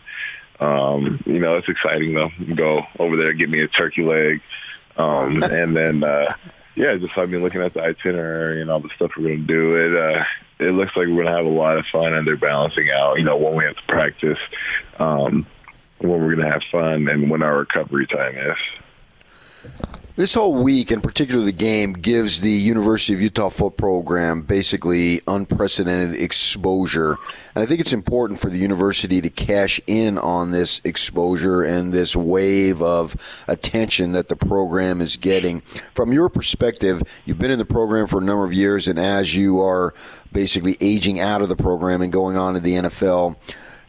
Um, 0.61 1.23
you 1.25 1.39
know, 1.39 1.57
it's 1.57 1.69
exciting 1.69 2.15
though. 2.15 2.31
Go 2.55 2.83
over 2.99 3.17
there, 3.17 3.33
get 3.33 3.49
me 3.49 3.61
a 3.61 3.69
turkey 3.69 4.03
leg, 4.03 4.41
um, 4.97 5.43
and 5.43 5.77
then 5.77 6.03
uh, 6.03 6.35
yeah, 6.75 6.97
just 6.97 7.17
I've 7.17 7.31
been 7.31 7.43
looking 7.43 7.63
at 7.63 7.75
the 7.75 7.83
itinerary 7.83 8.61
and 8.61 8.71
all 8.71 8.81
the 8.81 8.91
stuff 8.97 9.13
we're 9.17 9.25
going 9.25 9.47
to 9.47 9.47
do. 9.47 9.77
It 9.77 10.17
uh, 10.17 10.25
it 10.59 10.73
looks 10.73 10.97
like 10.97 11.07
we're 11.07 11.23
going 11.23 11.27
to 11.27 11.33
have 11.33 11.47
a 11.47 11.49
lot 11.49 11.79
of 11.79 11.87
fun, 11.87 12.15
and 12.15 12.27
they're 12.27 12.37
balancing 12.37 12.91
out. 12.91 13.19
You 13.19 13.25
know, 13.25 13.37
when 13.37 13.55
we 13.55 13.65
have 13.65 13.77
to 13.77 13.83
practice, 13.83 14.39
um, 14.99 15.47
when 15.99 16.11
we're 16.11 16.35
going 16.35 16.47
to 16.47 16.53
have 16.53 16.63
fun, 16.71 17.09
and 17.09 17.31
when 17.31 17.43
our 17.43 17.59
recovery 17.59 18.07
time 18.07 18.37
is. 18.37 18.57
This 20.19 20.35
whole 20.35 20.53
week, 20.53 20.91
in 20.91 21.01
particular 21.01 21.45
the 21.45 21.53
game, 21.53 21.93
gives 21.93 22.41
the 22.41 22.51
University 22.51 23.15
of 23.15 23.21
Utah 23.21 23.51
foot 23.51 23.77
program 23.77 24.43
basically 24.43 25.21
unprecedented 25.29 26.21
exposure. 26.21 27.13
And 27.55 27.63
I 27.63 27.67
think 27.67 27.81
it's 27.81 27.93
important 27.93 28.41
for 28.41 28.51
the 28.51 28.59
university 28.59 29.21
to 29.21 29.31
cash 29.31 29.81
in 29.87 30.19
on 30.19 30.51
this 30.51 30.81
exposure 30.83 31.63
and 31.63 31.93
this 31.93 32.17
wave 32.17 32.83
of 32.83 33.45
attention 33.47 34.11
that 34.11 34.29
the 34.29 34.35
program 34.35 35.01
is 35.01 35.17
getting. 35.17 35.61
From 35.95 36.13
your 36.13 36.29
perspective, 36.29 37.01
you've 37.25 37.39
been 37.39 37.53
in 37.53 37.61
the 37.61 37.65
program 37.65 38.09
for 38.09 38.19
a 38.19 38.25
number 38.25 38.45
of 38.45 38.53
years, 38.53 38.89
and 38.89 38.99
as 38.99 39.37
you 39.37 39.61
are 39.61 39.95
basically 40.33 40.77
aging 40.81 41.21
out 41.21 41.43
of 41.43 41.49
the 41.49 41.55
program 41.55 42.03
and 42.03 42.11
going 42.11 42.37
on 42.37 42.55
to 42.55 42.61
the 42.61 42.75
NFL, 42.75 43.37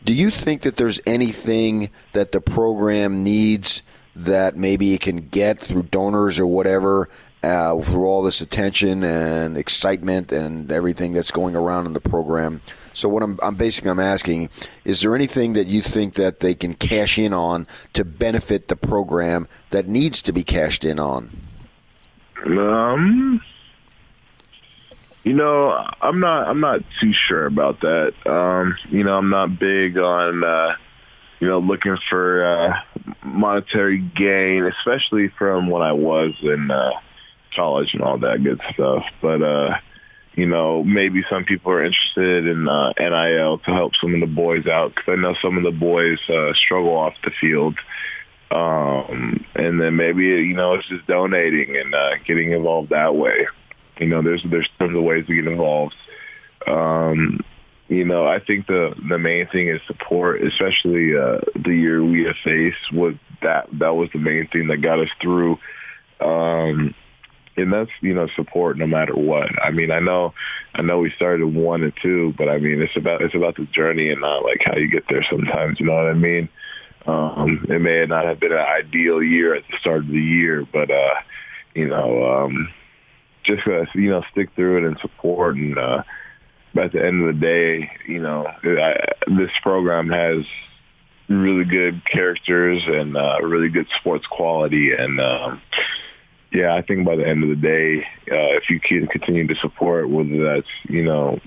do 0.06 0.14
you 0.14 0.30
think 0.30 0.62
that 0.62 0.76
there's 0.76 1.02
anything 1.08 1.90
that 2.14 2.34
the 2.34 2.40
program 2.40 3.24
needs? 3.24 3.82
That 4.16 4.56
maybe 4.56 4.94
it 4.94 5.02
can 5.02 5.18
get 5.18 5.60
through 5.60 5.84
donors 5.84 6.40
or 6.40 6.48
whatever 6.48 7.10
uh, 7.44 7.80
through 7.80 8.06
all 8.06 8.22
this 8.22 8.42
attention 8.42 9.04
and 9.04 9.58
excitement 9.58 10.32
and 10.32 10.72
everything 10.72 11.14
that's 11.14 11.32
going 11.32 11.56
around 11.56 11.86
in 11.86 11.94
the 11.94 12.02
program. 12.02 12.62
So 12.94 13.08
what 13.08 13.24
I'm, 13.24 13.40
I'm 13.42 13.56
basically 13.56 13.92
I'm 13.92 14.00
asking 14.00 14.50
is 14.84 15.02
there 15.02 15.16
anything 15.16 15.54
that 15.54 15.68
you 15.68 15.82
think 15.82 16.16
that 16.16 16.42
they 16.42 16.54
can 16.54 16.74
cash 16.74 17.18
in 17.18 17.34
on 17.34 17.66
to 17.94 18.04
benefit 18.04 18.68
the 18.68 18.76
program 18.76 19.48
that 19.70 19.88
needs 19.88 20.22
to 20.24 20.34
be 20.34 20.44
cashed 20.44 20.84
in 20.84 21.00
on? 21.00 21.30
Um, 22.46 23.42
you 25.24 25.34
know, 25.34 25.72
I'm 26.02 26.20
not 26.20 26.48
I'm 26.48 26.60
not 26.60 26.82
too 27.00 27.14
sure 27.14 27.46
about 27.46 27.82
that. 27.82 28.14
Um, 28.26 28.78
you 28.90 29.04
know, 29.04 29.18
I'm 29.18 29.30
not 29.30 29.60
big 29.60 29.98
on. 29.98 30.44
Uh, 30.44 30.76
you 31.40 31.48
know, 31.48 31.60
looking 31.60 31.98
for 32.10 32.44
uh, 32.44 32.74
monetary 33.24 34.00
gain, 34.00 34.66
especially 34.66 35.30
from 35.38 35.70
when 35.70 35.82
I 35.82 35.94
was 35.94 36.34
in 36.42 36.70
uh, 36.70 36.92
college 37.56 37.94
and 37.94 38.02
all 38.02 38.18
that 38.20 38.44
good 38.44 38.62
stuff. 38.74 39.04
But 39.22 39.42
uh, 39.42 39.78
you 40.36 40.46
know, 40.46 40.84
maybe 40.84 41.24
some 41.30 41.46
people 41.46 41.72
are 41.72 41.84
interested 41.84 42.48
in 42.48 42.68
uh, 42.68 42.94
NIL 42.98 43.60
to 43.60 43.72
help 43.72 43.94
some 44.00 44.14
of 44.14 44.20
the 44.20 44.28
boys 44.28 44.68
out 44.68 44.96
because 44.96 45.14
I 45.14 45.16
know 45.16 45.36
some 45.42 45.58
of 45.58 45.64
the 45.64 45.78
boys 45.78 46.20
uh, 46.30 46.54
struggle 46.54 46.96
off 46.96 47.14
the 47.24 47.32
field. 47.42 47.76
Um, 48.52 49.46
and 49.54 49.80
then 49.80 49.96
maybe 49.96 50.24
you 50.24 50.56
know 50.56 50.74
it's 50.74 50.88
just 50.88 51.06
donating 51.06 51.78
and 51.78 51.94
uh, 51.94 52.16
getting 52.26 52.52
involved 52.52 52.90
that 52.90 53.16
way. 53.16 53.48
You 54.00 54.08
know, 54.08 54.22
there's 54.22 54.44
there's 54.50 54.70
tons 54.80 54.98
of 54.98 55.04
ways 55.04 55.28
to 55.28 55.36
get 55.36 55.46
involved. 55.46 55.96
Um, 56.66 57.42
you 57.90 58.06
know, 58.06 58.28
I 58.28 58.40
think 58.40 58.68
the 58.68 58.94
the 59.10 59.18
main 59.18 59.48
thing 59.48 59.68
is 59.68 59.82
support, 59.88 60.44
especially 60.44 61.18
uh, 61.18 61.40
the 61.56 61.74
year 61.74 62.04
we 62.04 62.24
have 62.26 62.36
faced. 62.44 62.94
Was 62.94 63.16
that 63.42 63.68
that 63.80 63.96
was 63.96 64.10
the 64.14 64.20
main 64.20 64.48
thing 64.48 64.68
that 64.68 64.78
got 64.78 65.00
us 65.00 65.10
through, 65.20 65.58
um, 66.20 66.94
and 67.58 67.74
that's 67.74 67.90
you 68.02 68.14
know 68.14 68.28
support 68.36 68.78
no 68.78 68.86
matter 68.86 69.16
what. 69.16 69.50
I 69.64 69.72
mean, 69.72 69.90
I 69.90 70.00
know, 70.00 70.36
I 70.76 70.84
know 70.84 71.00
we 71.00 71.12
started 71.16 71.48
one 71.48 71.82
and 71.82 71.94
two, 72.00 72.36
but 72.38 72.48
I 72.48 72.60
mean 72.60 72.80
it's 72.80 72.96
about 72.96 73.24
it's 73.24 73.34
about 73.34 73.56
the 73.56 73.66
journey 73.66 74.12
and 74.12 74.22
not 74.22 74.44
like 74.44 74.62
how 74.64 74.78
you 74.78 74.88
get 74.88 75.06
there. 75.10 75.26
Sometimes, 75.28 75.80
you 75.80 75.88
know 75.88 75.96
what 75.96 76.12
I 76.12 76.14
mean. 76.14 76.48
Um, 77.08 77.66
it 77.70 77.82
may 77.82 78.06
not 78.06 78.26
have 78.26 78.40
been 78.40 78.52
an 78.52 78.60
ideal 78.60 79.24
year 79.24 79.56
at 79.56 79.64
the 79.68 79.78
start 79.80 80.02
of 80.02 80.10
the 80.10 80.22
year, 80.22 80.64
but 80.72 80.92
uh, 80.92 81.16
you 81.74 81.88
know, 81.88 82.24
um, 82.24 82.72
just 83.42 83.66
uh, 83.66 83.86
you 83.96 84.12
know, 84.12 84.22
stick 84.32 84.50
through 84.56 84.78
it 84.78 84.88
and 84.88 85.00
support 85.00 85.56
and. 85.56 85.76
Uh, 85.76 86.04
at 86.78 86.92
the 86.92 87.06
end 87.06 87.28
of 87.28 87.36
the 87.36 87.40
day, 87.40 87.92
you 88.08 88.20
know, 88.20 88.46
I, 88.46 88.96
this 89.28 89.52
program 89.62 90.10
has 90.10 90.46
really 91.28 91.66
good 91.66 92.02
characters 92.06 92.84
and 92.86 93.16
uh, 93.16 93.38
really 93.42 93.70
good 93.70 93.88
sports 94.00 94.26
quality. 94.28 94.92
And 94.98 95.20
um, 95.20 95.62
yeah, 96.52 96.76
I 96.76 96.82
think 96.82 97.06
by 97.06 97.16
the 97.16 97.28
end 97.28 97.44
of 97.44 97.50
the 97.50 97.56
day, 97.56 98.02
uh, 98.32 98.58
if 98.58 98.70
you 98.70 98.80
can 98.80 99.08
continue 99.08 99.48
to 99.48 99.56
support, 99.56 100.10
whether 100.10 100.44
that's 100.44 100.68
you 100.84 101.04
know 101.04 101.40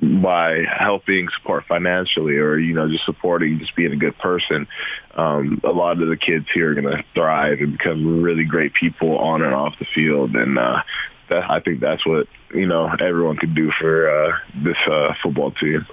by 0.00 0.62
helping 0.64 1.28
support 1.36 1.64
financially 1.66 2.36
or 2.36 2.56
you 2.56 2.72
know 2.72 2.88
just 2.88 3.04
supporting 3.04 3.58
just 3.58 3.74
being 3.74 3.92
a 3.92 3.96
good 3.96 4.16
person 4.18 4.68
um 5.16 5.60
a 5.64 5.72
lot 5.72 6.00
of 6.00 6.08
the 6.08 6.16
kids 6.16 6.46
here 6.54 6.70
are 6.70 6.80
going 6.80 6.86
to 6.86 7.02
thrive 7.14 7.58
and 7.58 7.76
become 7.76 8.22
really 8.22 8.44
great 8.44 8.72
people 8.74 9.18
on 9.18 9.42
and 9.42 9.52
off 9.52 9.74
the 9.80 9.86
field 9.92 10.36
and 10.36 10.56
uh 10.56 10.80
that 11.28 11.50
I 11.50 11.60
think 11.60 11.80
that's 11.80 12.04
what 12.06 12.26
you 12.54 12.66
know 12.66 12.88
everyone 13.00 13.36
could 13.36 13.54
do 13.54 13.70
for 13.78 14.08
uh, 14.10 14.38
this 14.62 14.76
uh, 14.90 15.14
football 15.22 15.52
team. 15.52 15.86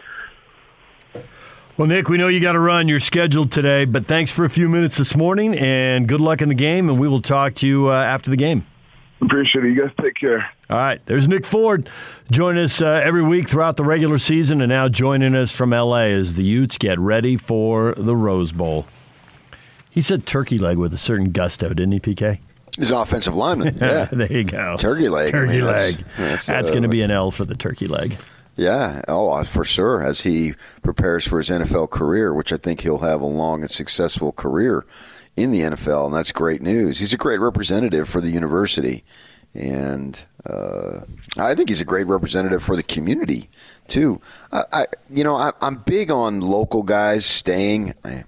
Well, 1.78 1.88
Nick, 1.88 2.08
we 2.08 2.18
know 2.18 2.30
you 2.30 2.40
got 2.40 2.54
to 2.54 2.60
run. 2.60 2.88
You're 2.88 3.02
scheduled 3.02 3.52
today, 3.52 3.84
but 3.84 4.06
thanks 4.06 4.32
for 4.32 4.46
a 4.46 4.50
few 4.50 4.70
minutes 4.70 4.96
this 4.98 5.14
morning, 5.14 5.58
and 5.58 6.08
good 6.08 6.22
luck 6.22 6.42
in 6.42 6.48
the 6.48 6.56
game. 6.56 6.90
And 6.90 6.98
we 6.98 7.10
will 7.10 7.22
talk 7.22 7.54
to 7.56 7.68
you 7.68 7.90
uh, 7.90 7.94
after 7.94 8.30
the 8.30 8.38
game. 8.38 8.66
Appreciate 9.22 9.66
it. 9.66 9.74
You 9.74 9.82
guys 9.82 9.92
take 10.02 10.16
care. 10.16 10.50
All 10.70 10.78
right. 10.78 11.06
There's 11.06 11.28
Nick 11.28 11.46
Ford. 11.46 11.90
joining 12.32 12.64
us 12.64 12.82
uh, 12.82 13.02
every 13.04 13.24
week 13.24 13.50
throughout 13.50 13.76
the 13.76 13.84
regular 13.84 14.18
season, 14.18 14.62
and 14.62 14.70
now 14.70 14.88
joining 14.88 15.36
us 15.36 15.52
from 15.52 15.72
LA 15.72 16.06
as 16.06 16.36
the 16.36 16.44
Utes 16.44 16.78
get 16.78 16.98
ready 16.98 17.36
for 17.36 17.94
the 17.98 18.16
Rose 18.16 18.52
Bowl. 18.52 18.86
He 19.90 20.02
said 20.02 20.26
turkey 20.26 20.58
leg 20.58 20.78
with 20.78 20.94
a 20.94 20.98
certain 20.98 21.32
gusto, 21.32 21.70
didn't 21.70 21.92
he, 21.92 22.00
PK? 22.00 22.40
He's 22.78 22.92
an 22.92 22.98
offensive 22.98 23.36
lineman. 23.36 23.76
Yeah. 23.82 24.06
there 24.12 24.32
you 24.32 24.44
go. 24.44 24.78
Turkey 24.78 25.10
leg. 25.10 25.32
Turkey 25.32 25.54
I 25.54 25.56
mean, 25.56 25.66
leg. 25.66 25.96
That's, 25.96 26.18
That's, 26.18 26.46
that's, 26.48 26.70
uh, 26.70 26.74
going 26.74 26.84
to 26.84 26.90
be 26.90 27.02
an 27.02 27.12
L 27.12 27.32
for 27.32 27.46
the 27.46 27.56
turkey 27.56 27.86
leg. 27.86 28.18
Yeah. 28.56 29.02
Oh, 29.08 29.30
uh, 29.30 29.44
for 29.44 29.64
sure. 29.64 30.02
As 30.02 30.22
he 30.22 30.54
prepares 30.82 31.28
for 31.28 31.38
his 31.38 31.50
NFL 31.50 31.90
career, 31.90 32.34
which 32.34 32.52
I 32.54 32.58
think 32.58 32.82
he'll 32.82 33.00
have 33.00 33.22
a 33.22 33.26
long 33.26 33.62
and 33.62 33.72
successful 33.72 34.32
career 34.32 34.86
in 35.36 35.52
the 35.52 35.62
NFL, 35.62 36.06
and 36.08 36.16
that's 36.16 36.32
great 36.32 36.62
news. 36.62 37.00
He's 37.00 37.14
a 37.14 37.18
great 37.18 37.40
representative 37.40 38.08
for 38.08 38.22
the 38.22 38.30
university, 38.30 39.04
and 39.54 40.24
uh, 40.46 41.02
I 41.38 41.56
think 41.56 41.70
he's 41.70 41.82
a 41.82 41.86
great 41.86 42.08
representative 42.08 42.64
for 42.64 42.76
the 42.76 42.84
community 42.84 43.50
too. 43.88 44.22
I, 44.52 44.64
I 44.72 44.86
you 45.10 45.24
know, 45.24 45.36
I, 45.36 45.52
I'm 45.62 45.76
big 45.76 46.10
on 46.10 46.40
local 46.40 46.84
guys 46.84 47.26
staying. 47.26 47.94
I, 48.06 48.24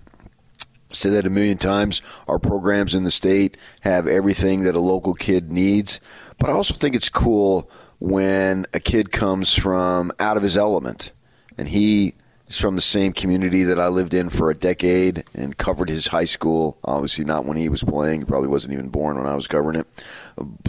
Say 0.97 1.11
that 1.11 1.27
a 1.27 1.29
million 1.29 1.59
times. 1.59 2.01
Our 2.27 2.39
programs 2.39 2.95
in 2.95 3.03
the 3.03 3.11
state 3.11 3.55
have 3.81 4.07
everything 4.07 4.63
that 4.63 4.73
a 4.73 4.79
local 4.79 5.13
kid 5.13 5.51
needs. 5.51 5.99
But 6.39 6.49
I 6.49 6.53
also 6.53 6.73
think 6.73 6.95
it's 6.95 7.07
cool 7.07 7.69
when 7.99 8.65
a 8.73 8.79
kid 8.79 9.11
comes 9.11 9.55
from 9.55 10.11
out 10.19 10.37
of 10.37 10.43
his 10.43 10.57
element 10.57 11.11
and 11.55 11.69
he 11.69 12.15
is 12.47 12.57
from 12.57 12.73
the 12.73 12.81
same 12.81 13.13
community 13.13 13.61
that 13.61 13.79
I 13.79 13.89
lived 13.89 14.15
in 14.15 14.29
for 14.29 14.49
a 14.49 14.55
decade 14.55 15.23
and 15.35 15.55
covered 15.55 15.89
his 15.89 16.07
high 16.07 16.23
school. 16.23 16.79
Obviously, 16.83 17.25
not 17.25 17.45
when 17.45 17.57
he 17.57 17.69
was 17.69 17.83
playing. 17.83 18.21
He 18.21 18.25
probably 18.25 18.49
wasn't 18.49 18.73
even 18.73 18.89
born 18.89 19.17
when 19.17 19.27
I 19.27 19.35
was 19.35 19.45
covering 19.45 19.79
it. 19.79 19.87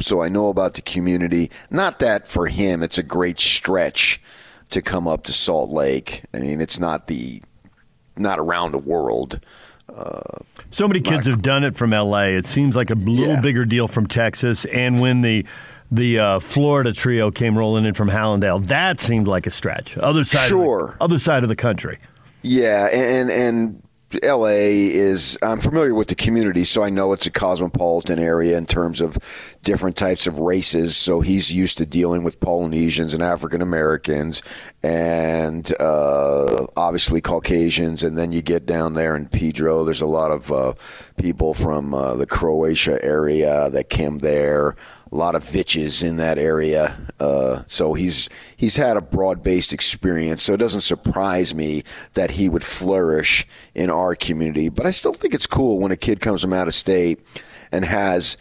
So 0.01 0.23
I 0.23 0.29
know 0.29 0.49
about 0.49 0.75
the 0.75 0.83
community. 0.83 1.51
Not 1.71 2.01
that 2.01 2.29
for 2.29 2.49
him, 2.49 2.83
it's 2.83 2.99
a 2.99 3.03
great 3.03 3.41
stretch 3.41 4.21
to 4.69 4.83
come 4.83 5.09
up 5.09 5.23
to 5.25 5.33
Salt 5.33 5.71
Lake. 5.71 6.25
I 6.35 6.41
mean, 6.41 6.61
it's 6.61 6.79
not 6.79 7.07
the 7.07 7.41
not 8.15 8.39
around 8.39 8.73
the 8.73 8.79
world. 8.79 9.41
Uh, 9.95 10.21
so 10.71 10.87
many 10.87 11.01
kids 11.01 11.27
have 11.27 11.43
done 11.43 11.65
it 11.65 11.75
from 11.75 11.91
LA. 11.91 12.25
It 12.25 12.47
seems 12.47 12.77
like 12.77 12.91
a 12.91 12.95
little 12.95 13.35
yeah. 13.35 13.41
bigger 13.41 13.65
deal 13.65 13.89
from 13.89 14.07
Texas. 14.07 14.65
And 14.67 15.01
when 15.01 15.23
the 15.23 15.47
the 15.91 16.19
uh, 16.19 16.41
Florida 16.41 16.93
trio 16.93 17.31
came 17.31 17.57
rolling 17.57 17.87
in 17.87 17.95
from 17.95 18.11
Hallandale, 18.11 18.67
that 18.67 19.01
seemed 19.01 19.27
like 19.27 19.47
a 19.47 19.51
stretch. 19.51 19.97
Other 19.97 20.23
side, 20.23 20.49
sure. 20.49 20.91
of 20.91 20.99
the, 20.99 21.05
other 21.05 21.19
side 21.19 21.43
of 21.43 21.49
the 21.49 21.57
country. 21.57 21.99
Yeah, 22.43 22.89
and 22.89 23.31
and 23.31 23.83
LA 24.23 24.47
is, 24.47 25.39
I'm 25.43 25.61
familiar 25.61 25.95
with 25.95 26.09
the 26.09 26.15
community, 26.15 26.65
so 26.65 26.83
I 26.83 26.89
know 26.89 27.13
it's 27.13 27.27
a 27.27 27.31
cosmopolitan 27.31 28.19
area 28.19 28.57
in 28.57 28.65
terms 28.65 29.03
of 29.03 29.19
different 29.63 29.97
types 29.97 30.27
of 30.27 30.39
races. 30.39 30.97
So 30.97 31.21
he's 31.21 31.53
used 31.53 31.77
to 31.79 31.87
dealing 31.87 32.25
with 32.25 32.41
Polynesians 32.41 33.13
and 33.13 33.23
African 33.23 33.61
Americans 33.61 34.43
and 34.83 35.71
uh, 35.79 36.67
obviously 36.75 37.21
Caucasians. 37.21 38.03
And 38.03 38.17
then 38.17 38.33
you 38.33 38.41
get 38.41 38.65
down 38.65 38.95
there 38.95 39.15
in 39.15 39.29
Pedro, 39.29 39.85
there's 39.85 40.01
a 40.01 40.07
lot 40.07 40.31
of 40.31 40.51
uh, 40.51 40.73
people 41.19 41.53
from 41.53 41.93
uh, 41.93 42.15
the 42.15 42.27
Croatia 42.27 42.99
area 43.05 43.69
that 43.69 43.91
came 43.91 44.21
there 44.21 44.75
a 45.11 45.15
lot 45.17 45.35
of 45.35 45.45
vitches 45.45 46.03
in 46.03 46.17
that 46.17 46.39
area. 46.39 46.99
Uh, 47.19 47.63
so 47.67 47.95
he's 47.95 48.29
he's 48.57 48.77
had 48.77 48.97
a 48.97 49.01
broad 49.01 49.43
based 49.43 49.73
experience. 49.73 50.43
So 50.43 50.55
it 50.55 50.59
doesn't 50.59 50.83
surprise 50.83 51.55
me 51.55 51.83
that 52.15 52.33
he 52.33 52.49
would 52.49 52.65
flourish 52.65 53.47
in 53.75 53.91
our 53.91 54.15
community. 54.15 54.69
But 54.69 54.87
I 54.87 54.91
still 54.91 55.13
think 55.13 55.35
it's 55.35 55.47
cool 55.47 55.79
when 55.79 55.93
a 55.93 55.97
kid 55.97 56.21
comes 56.21 56.43
from 56.43 56.53
out 56.53 56.69
of 56.69 56.75
state 56.75 57.21
and 57.73 57.85
has 57.85 58.37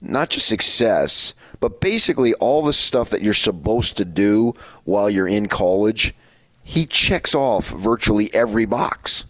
not 0.00 0.30
just 0.30 0.46
success, 0.46 1.34
but 1.60 1.80
basically 1.80 2.34
all 2.34 2.62
the 2.62 2.72
stuff 2.72 3.10
that 3.10 3.22
you're 3.22 3.34
supposed 3.34 3.96
to 3.96 4.04
do 4.04 4.54
while 4.84 5.10
you're 5.10 5.28
in 5.28 5.48
college. 5.48 6.14
He 6.62 6.84
checks 6.84 7.34
off 7.34 7.68
virtually 7.70 8.28
every 8.34 8.66
box. 8.66 9.26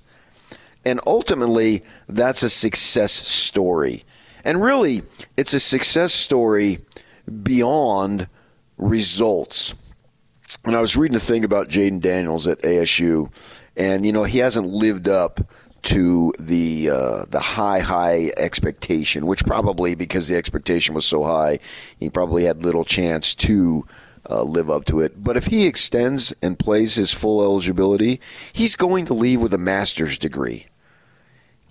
And 0.86 1.00
ultimately, 1.06 1.82
that's 2.08 2.42
a 2.42 2.48
success 2.48 3.12
story. 3.12 4.04
And 4.46 4.62
really, 4.62 5.02
it's 5.36 5.54
a 5.54 5.58
success 5.58 6.14
story 6.14 6.78
beyond 7.42 8.28
results. 8.78 9.74
And 10.64 10.76
I 10.76 10.80
was 10.80 10.96
reading 10.96 11.16
a 11.16 11.20
thing 11.20 11.42
about 11.42 11.68
Jayden 11.68 12.00
Daniels 12.00 12.46
at 12.46 12.62
ASU, 12.62 13.32
and 13.76 14.06
you 14.06 14.12
know 14.12 14.22
he 14.22 14.38
hasn't 14.38 14.68
lived 14.68 15.08
up 15.08 15.40
to 15.82 16.32
the 16.38 16.90
uh, 16.90 17.24
the 17.28 17.40
high 17.40 17.80
high 17.80 18.30
expectation, 18.36 19.26
which 19.26 19.44
probably 19.44 19.96
because 19.96 20.28
the 20.28 20.36
expectation 20.36 20.94
was 20.94 21.04
so 21.04 21.24
high, 21.24 21.58
he 21.98 22.08
probably 22.08 22.44
had 22.44 22.62
little 22.62 22.84
chance 22.84 23.34
to. 23.34 23.84
Uh, 24.28 24.42
live 24.42 24.68
up 24.68 24.84
to 24.84 24.98
it. 24.98 25.22
But 25.22 25.36
if 25.36 25.46
he 25.46 25.68
extends 25.68 26.34
and 26.42 26.58
plays 26.58 26.96
his 26.96 27.12
full 27.12 27.40
eligibility, 27.44 28.20
he's 28.52 28.74
going 28.74 29.04
to 29.04 29.14
leave 29.14 29.40
with 29.40 29.54
a 29.54 29.56
master's 29.56 30.18
degree. 30.18 30.66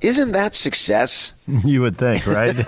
Isn't 0.02 0.32
that 0.34 0.56
success? 0.56 1.34
You 1.64 1.82
would 1.82 1.98
think, 1.98 2.26
right? 2.26 2.56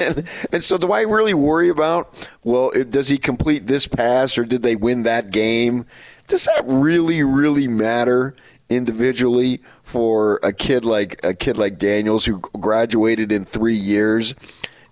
and, 0.00 0.28
and, 0.52 0.64
so, 0.64 0.78
do 0.78 0.92
I 0.92 1.02
really 1.02 1.34
worry 1.34 1.68
about, 1.68 2.28
well, 2.44 2.70
does 2.88 3.08
he 3.08 3.18
complete 3.18 3.66
this 3.66 3.86
pass 3.86 4.38
or 4.38 4.44
did 4.44 4.62
they 4.62 4.76
win 4.76 5.02
that 5.02 5.30
game? 5.30 5.86
Does 6.28 6.44
that 6.44 6.62
really, 6.66 7.22
really 7.22 7.66
matter 7.66 8.36
individually 8.68 9.60
for 9.82 10.38
a 10.42 10.52
kid 10.52 10.84
like 10.84 11.18
a 11.24 11.34
kid 11.34 11.56
like 11.56 11.78
Daniels 11.78 12.26
who 12.26 12.38
graduated 12.38 13.32
in 13.32 13.44
three 13.44 13.74
years 13.74 14.34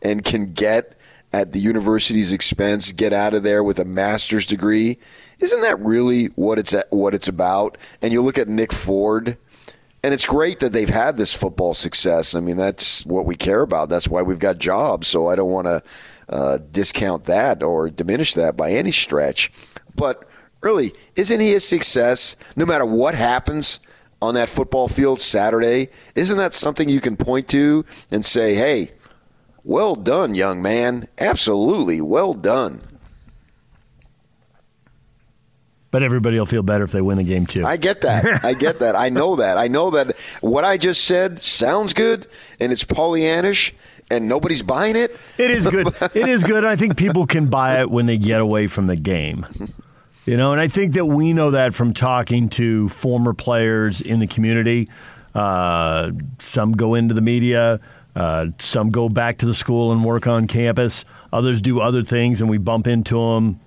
and 0.03 0.25
can 0.25 0.53
get 0.53 0.99
at 1.33 1.53
the 1.53 1.61
university's 1.61 2.33
expense, 2.33 2.93
get 2.93 3.13
out 3.13 3.35
of 3.35 3.43
there 3.43 3.63
with 3.63 3.79
a 3.79 3.85
master's 3.85 4.47
degree? 4.47 4.99
Isn't 5.39 5.61
that 5.61 5.79
really 5.79 6.27
what 6.29 6.59
it's 6.59 6.75
what 6.91 7.15
it's 7.15 7.29
about? 7.29 7.77
And 8.01 8.13
you 8.13 8.23
look 8.23 8.39
at 8.39 8.49
Nick 8.49 8.73
Ford 8.73 9.37
and 10.07 10.15
it's 10.15 10.25
great 10.25 10.61
that 10.61 10.73
they've 10.73 10.89
had 10.89 11.17
this 11.17 11.33
football 11.33 11.75
success. 11.75 12.37
I 12.37 12.41
mean, 12.41 12.57
that's 12.57 13.05
what 13.07 13.27
we 13.27 13.35
care 13.35 13.63
about. 13.63 13.89
That's 13.89 14.07
why 14.07 14.23
we've 14.23 14.39
got 14.39 14.57
jobs. 14.57 15.09
So 15.09 15.27
I 15.27 15.35
don't 15.35 15.51
want 15.51 15.67
to 15.67 15.83
uh, 16.29 16.59
discount 16.71 17.25
that 17.25 17.61
or 17.61 17.91
diminish 17.91 18.35
that 18.35 18.57
by 18.57 18.71
any 18.71 18.93
stretch. 18.93 19.51
But 19.97 20.23
really, 20.61 20.93
isn't 21.17 21.41
he 21.41 21.57
a 21.57 21.59
success 21.59 22.37
no 22.55 22.65
matter 22.65 22.87
what 22.87 23.17
happens 23.17 23.81
on 24.23 24.35
that 24.35 24.49
football 24.49 24.87
field 24.87 25.21
Saturday, 25.21 25.89
isn't 26.15 26.39
that 26.39 26.55
something 26.55 26.89
you 26.89 27.01
can 27.01 27.17
point 27.17 27.49
to 27.49 27.85
and 28.09 28.25
say, 28.25 28.55
hey, 28.55 28.93
well 29.65 29.97
done, 29.97 30.37
young 30.37 30.63
man? 30.63 31.09
Absolutely, 31.19 32.01
well 32.01 32.33
done. 32.33 32.81
But 35.91 36.03
everybody 36.03 36.39
will 36.39 36.47
feel 36.47 36.63
better 36.63 36.85
if 36.85 36.93
they 36.93 37.01
win 37.01 37.19
the 37.19 37.25
game 37.25 37.47
too. 37.47 37.65
I 37.65 37.77
get 37.77 38.03
that. 38.03 38.45
I 38.45 38.55
get 38.55 38.81
that. 38.81 38.97
I 38.97 39.09
know 39.09 39.37
that. 39.37 39.57
I 39.57 39.69
know 39.69 39.91
that 39.91 40.17
what 40.41 40.65
I 40.65 40.77
just 40.77 41.05
said 41.05 41.41
sounds 41.41 41.95
good 41.95 42.27
and 42.61 42.73
it's 42.73 42.85
Pollyannish 42.85 43.73
and 44.11 44.29
nobody's 44.29 44.63
buying 44.63 44.97
it. 44.97 45.17
It 45.39 45.51
is 45.51 45.67
good. 45.67 45.87
it 46.15 46.29
is 46.29 46.45
good. 46.45 46.65
I 46.65 46.77
think 46.77 46.97
people 46.97 47.27
can 47.27 47.47
buy 47.49 47.81
it 47.81 47.91
when 47.91 48.07
they 48.07 48.19
get 48.19 48.41
away 48.41 48.67
from 48.67 48.87
the 48.87 48.97
game. 48.97 49.47
You 50.25 50.37
know, 50.37 50.53
and 50.53 50.61
I 50.61 50.69
think 50.69 50.95
that 50.95 51.07
we 51.07 51.33
know 51.33 51.53
that 51.53 51.73
from 51.73 51.95
talking 51.95 52.49
to 52.51 52.89
former 52.89 53.33
players 53.33 54.01
in 54.01 54.19
the 54.19 54.27
community. 54.27 54.89
Uh, 55.35 56.13
some 56.39 56.73
go 56.73 56.95
into 56.95 57.15
the 57.15 57.21
media, 57.21 57.79
uh, 58.17 58.47
some 58.59 58.91
go 58.91 59.09
back 59.09 59.39
to 59.39 59.47
the 59.47 59.55
school 59.55 59.93
and 59.93 60.05
work 60.05 60.27
on 60.27 60.47
campus. 60.47 61.05
Others 61.33 61.61
do 61.61 61.81
other 61.81 62.03
things, 62.03 62.41
and 62.41 62.49
we 62.49 62.59
bump 62.59 62.87
into 62.87 63.21
them 63.21 63.61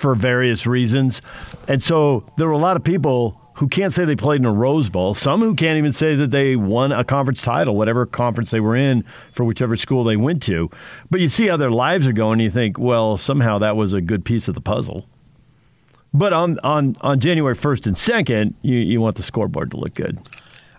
for 0.00 0.14
various 0.14 0.66
reasons. 0.66 1.20
And 1.68 1.82
so 1.82 2.24
there 2.36 2.46
were 2.46 2.52
a 2.52 2.58
lot 2.58 2.76
of 2.76 2.82
people 2.82 3.38
who 3.56 3.68
can't 3.68 3.92
say 3.92 4.06
they 4.06 4.16
played 4.16 4.40
in 4.40 4.46
a 4.46 4.52
Rose 4.52 4.88
Bowl, 4.88 5.12
some 5.12 5.40
who 5.40 5.54
can't 5.54 5.76
even 5.76 5.92
say 5.92 6.14
that 6.14 6.30
they 6.30 6.56
won 6.56 6.92
a 6.92 7.04
conference 7.04 7.42
title, 7.42 7.76
whatever 7.76 8.06
conference 8.06 8.50
they 8.50 8.60
were 8.60 8.74
in 8.74 9.04
for 9.32 9.44
whichever 9.44 9.76
school 9.76 10.02
they 10.02 10.16
went 10.16 10.42
to. 10.44 10.70
But 11.10 11.20
you 11.20 11.28
see 11.28 11.48
how 11.48 11.58
their 11.58 11.70
lives 11.70 12.08
are 12.08 12.14
going, 12.14 12.34
and 12.34 12.42
you 12.42 12.50
think, 12.50 12.78
well, 12.78 13.18
somehow 13.18 13.58
that 13.58 13.76
was 13.76 13.92
a 13.92 14.00
good 14.00 14.24
piece 14.24 14.48
of 14.48 14.54
the 14.54 14.62
puzzle. 14.62 15.06
But 16.14 16.32
on, 16.32 16.58
on, 16.60 16.96
on 17.02 17.20
January 17.20 17.54
1st 17.54 17.86
and 17.86 17.96
2nd, 17.96 18.54
you, 18.62 18.78
you 18.78 19.00
want 19.02 19.16
the 19.16 19.22
scoreboard 19.22 19.70
to 19.72 19.76
look 19.76 19.94
good. 19.94 20.18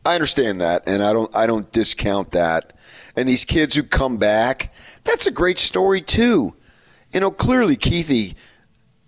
I 0.04 0.16
understand 0.16 0.60
that, 0.62 0.82
and 0.88 1.04
I 1.04 1.14
don't 1.14 1.34
I 1.36 1.46
don't 1.46 1.72
discount 1.72 2.32
that. 2.32 2.74
And 3.16 3.30
these 3.30 3.46
kids 3.46 3.76
who 3.76 3.84
come 3.84 4.18
back, 4.18 4.74
that's 5.04 5.28
a 5.28 5.32
great 5.32 5.60
story 5.60 6.02
too. 6.02 6.56
You 7.14 7.20
know, 7.20 7.30
clearly 7.30 7.78
Kuithe 7.78 8.34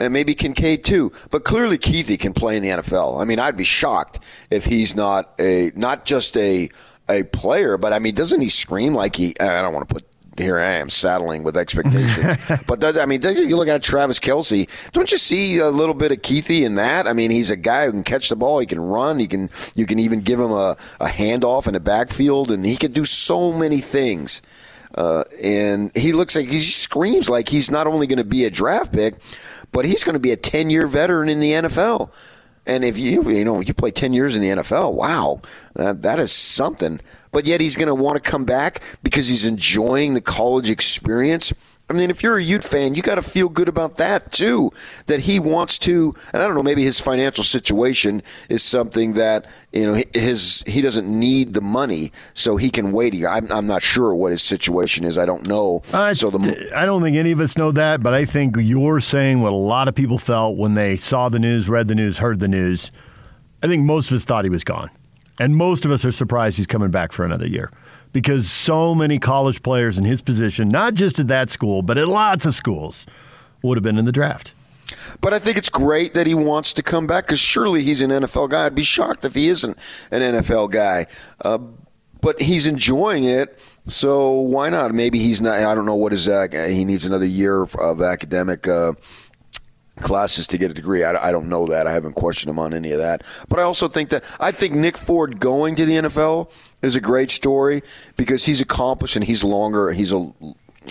and 0.03 0.13
maybe 0.13 0.35
Kincaid 0.35 0.83
too. 0.83 1.11
But 1.31 1.43
clearly, 1.43 1.77
Kuithe 1.77 2.19
can 2.19 2.33
play 2.33 2.57
in 2.57 2.63
the 2.63 2.69
NFL. 2.69 3.21
I 3.21 3.25
mean, 3.25 3.39
I'd 3.39 3.57
be 3.57 3.63
shocked 3.63 4.19
if 4.51 4.65
he's 4.65 4.95
not 4.95 5.33
a 5.39 5.71
not 5.75 6.05
just 6.05 6.37
a 6.37 6.69
a 7.09 7.23
player, 7.23 7.77
but 7.77 7.93
I 7.93 7.99
mean, 7.99 8.15
doesn't 8.15 8.41
he 8.41 8.49
scream 8.49 8.93
like 8.93 9.15
he? 9.15 9.35
I 9.39 9.61
don't 9.61 9.73
want 9.73 9.87
to 9.89 9.93
put. 9.95 10.05
Here 10.35 10.57
I 10.57 10.71
am 10.71 10.89
saddling 10.89 11.43
with 11.43 11.55
expectations, 11.55 12.51
but 12.67 12.79
does, 12.79 12.97
I 12.97 13.05
mean, 13.05 13.21
you 13.21 13.55
look 13.55 13.67
at 13.67 13.83
Travis 13.83 14.19
Kelce. 14.19 14.67
Don't 14.91 15.11
you 15.11 15.19
see 15.19 15.59
a 15.59 15.69
little 15.69 15.93
bit 15.93 16.11
of 16.11 16.23
Kuithe 16.23 16.65
in 16.65 16.73
that? 16.73 17.05
I 17.05 17.13
mean, 17.13 17.29
he's 17.29 17.51
a 17.51 17.55
guy 17.55 17.85
who 17.85 17.91
can 17.91 18.03
catch 18.03 18.29
the 18.29 18.35
ball. 18.35 18.57
He 18.57 18.65
can 18.65 18.79
run. 18.79 19.19
He 19.19 19.27
can. 19.27 19.51
You 19.75 19.85
can 19.85 19.99
even 19.99 20.21
give 20.21 20.39
him 20.39 20.49
a, 20.49 20.75
a 20.99 21.05
handoff 21.05 21.67
in 21.67 21.73
the 21.73 21.79
backfield, 21.79 22.49
and 22.49 22.65
he 22.65 22.77
can 22.77 22.93
do 22.93 23.05
so 23.05 23.53
many 23.53 23.79
things. 23.79 24.41
Uh, 24.95 25.23
and 25.41 25.95
he 25.95 26.13
looks 26.13 26.35
like 26.35 26.47
he 26.47 26.59
screams 26.59 27.29
like 27.29 27.49
he's 27.49 27.71
not 27.71 27.87
only 27.87 28.07
going 28.07 28.17
to 28.17 28.23
be 28.23 28.45
a 28.45 28.49
draft 28.49 28.93
pick, 28.93 29.15
but 29.71 29.85
he's 29.85 30.03
going 30.03 30.13
to 30.13 30.19
be 30.19 30.31
a 30.31 30.37
10 30.37 30.69
year 30.69 30.85
veteran 30.85 31.29
in 31.29 31.39
the 31.39 31.51
NFL. 31.51 32.11
And 32.65 32.85
if 32.85 32.97
you 32.97 33.29
you 33.29 33.43
know 33.43 33.59
you 33.59 33.73
play 33.73 33.91
10 33.91 34.13
years 34.13 34.35
in 34.35 34.41
the 34.41 34.49
NFL, 34.49 34.93
wow, 34.93 35.41
that, 35.73 36.01
that 36.03 36.19
is 36.19 36.31
something. 36.31 36.99
But 37.31 37.45
yet 37.45 37.59
he's 37.59 37.75
going 37.75 37.87
to 37.87 37.95
want 37.95 38.23
to 38.23 38.29
come 38.31 38.45
back 38.45 38.81
because 39.01 39.27
he's 39.27 39.45
enjoying 39.45 40.13
the 40.13 40.21
college 40.21 40.69
experience. 40.69 41.51
I 41.93 41.95
mean, 41.95 42.09
if 42.09 42.23
you're 42.23 42.37
a 42.37 42.43
Ute 42.43 42.63
fan, 42.63 42.95
you 42.95 43.03
got 43.03 43.15
to 43.15 43.21
feel 43.21 43.49
good 43.49 43.67
about 43.67 43.97
that 43.97 44.31
too. 44.31 44.71
That 45.05 45.21
he 45.21 45.39
wants 45.39 45.77
to, 45.79 46.15
and 46.33 46.41
I 46.41 46.47
don't 46.47 46.55
know, 46.55 46.63
maybe 46.63 46.83
his 46.83 46.99
financial 46.99 47.43
situation 47.43 48.23
is 48.49 48.63
something 48.63 49.13
that 49.13 49.45
you 49.71 49.85
know 49.85 50.03
his 50.13 50.63
he 50.65 50.81
doesn't 50.81 51.07
need 51.07 51.53
the 51.53 51.61
money, 51.61 52.11
so 52.33 52.57
he 52.57 52.71
can 52.71 52.91
wait. 52.91 53.13
I'm, 53.23 53.51
I'm 53.51 53.67
not 53.67 53.83
sure 53.83 54.15
what 54.15 54.31
his 54.31 54.41
situation 54.41 55.05
is. 55.05 55.19
I 55.19 55.27
don't 55.27 55.47
know. 55.47 55.83
Uh, 55.93 56.15
so 56.15 56.31
the 56.31 56.71
I 56.75 56.85
don't 56.85 57.03
think 57.03 57.15
any 57.15 57.31
of 57.31 57.39
us 57.39 57.57
know 57.59 57.71
that, 57.71 58.01
but 58.01 58.15
I 58.15 58.25
think 58.25 58.55
you're 58.57 58.99
saying 58.99 59.41
what 59.41 59.53
a 59.53 59.55
lot 59.55 59.87
of 59.87 59.93
people 59.93 60.17
felt 60.17 60.57
when 60.57 60.73
they 60.73 60.97
saw 60.97 61.29
the 61.29 61.39
news, 61.39 61.69
read 61.69 61.87
the 61.89 61.95
news, 61.95 62.17
heard 62.17 62.39
the 62.39 62.47
news. 62.47 62.91
I 63.61 63.67
think 63.67 63.83
most 63.83 64.09
of 64.09 64.17
us 64.17 64.25
thought 64.25 64.45
he 64.45 64.49
was 64.49 64.63
gone, 64.63 64.89
and 65.39 65.55
most 65.55 65.85
of 65.85 65.91
us 65.91 66.03
are 66.05 66.11
surprised 66.11 66.57
he's 66.57 66.65
coming 66.65 66.89
back 66.89 67.11
for 67.11 67.23
another 67.23 67.47
year 67.47 67.71
because 68.13 68.49
so 68.49 68.95
many 68.95 69.19
college 69.19 69.61
players 69.63 69.97
in 69.97 70.05
his 70.05 70.21
position, 70.21 70.69
not 70.69 70.93
just 70.93 71.19
at 71.19 71.27
that 71.27 71.49
school, 71.49 71.81
but 71.81 71.97
at 71.97 72.07
lots 72.07 72.45
of 72.45 72.55
schools, 72.55 73.05
would 73.61 73.77
have 73.77 73.83
been 73.83 73.97
in 73.97 74.05
the 74.05 74.11
draft. 74.11 74.53
But 75.21 75.33
I 75.33 75.39
think 75.39 75.57
it's 75.57 75.69
great 75.69 76.13
that 76.13 76.27
he 76.27 76.35
wants 76.35 76.73
to 76.73 76.83
come 76.83 77.07
back 77.07 77.25
because 77.25 77.39
surely 77.39 77.81
he's 77.81 78.01
an 78.01 78.11
NFL 78.11 78.49
guy. 78.49 78.65
I'd 78.65 78.75
be 78.75 78.83
shocked 78.83 79.25
if 79.25 79.33
he 79.33 79.49
isn't 79.49 79.77
an 80.11 80.21
NFL 80.21 80.71
guy. 80.71 81.07
Uh, 81.41 81.57
but 82.21 82.39
he's 82.39 82.65
enjoying 82.65 83.25
it, 83.25 83.59
so 83.85 84.31
why 84.31 84.69
not? 84.69 84.93
Maybe 84.93 85.19
he's 85.19 85.41
not. 85.41 85.59
I 85.59 85.75
don't 85.75 85.85
know 85.85 85.95
what 85.95 86.13
is 86.13 86.25
that. 86.25 86.53
He 86.69 86.85
needs 86.85 87.05
another 87.05 87.25
year 87.25 87.63
of 87.63 88.01
academic. 88.01 88.65
Uh, 88.65 88.93
classes 89.97 90.47
to 90.47 90.57
get 90.57 90.71
a 90.71 90.73
degree. 90.73 91.03
I, 91.03 91.29
I, 91.29 91.31
don't 91.31 91.49
know 91.49 91.67
that. 91.67 91.87
I 91.87 91.91
haven't 91.91 92.13
questioned 92.13 92.49
him 92.49 92.59
on 92.59 92.73
any 92.73 92.91
of 92.91 92.99
that. 92.99 93.23
But 93.47 93.59
I 93.59 93.63
also 93.63 93.87
think 93.87 94.09
that 94.09 94.23
I 94.39 94.51
think 94.51 94.73
Nick 94.73 94.97
Ford 94.97 95.39
going 95.39 95.75
to 95.75 95.85
the 95.85 95.93
NFL 95.93 96.51
is 96.81 96.95
a 96.95 97.01
great 97.01 97.29
story 97.29 97.83
because 98.17 98.45
he's 98.45 98.61
accomplished 98.61 99.15
and 99.15 99.25
he's 99.25 99.43
longer. 99.43 99.91
He's 99.91 100.11
a 100.11 100.31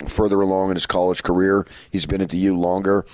further 0.07 0.41
along 0.41 0.69
in 0.69 0.75
his 0.75 0.87
college 0.87 1.21
career. 1.23 1.65
He's 1.91 2.05
been 2.05 2.21
at 2.21 2.29
the 2.29 2.37
U 2.37 2.55
longer. 2.55 3.05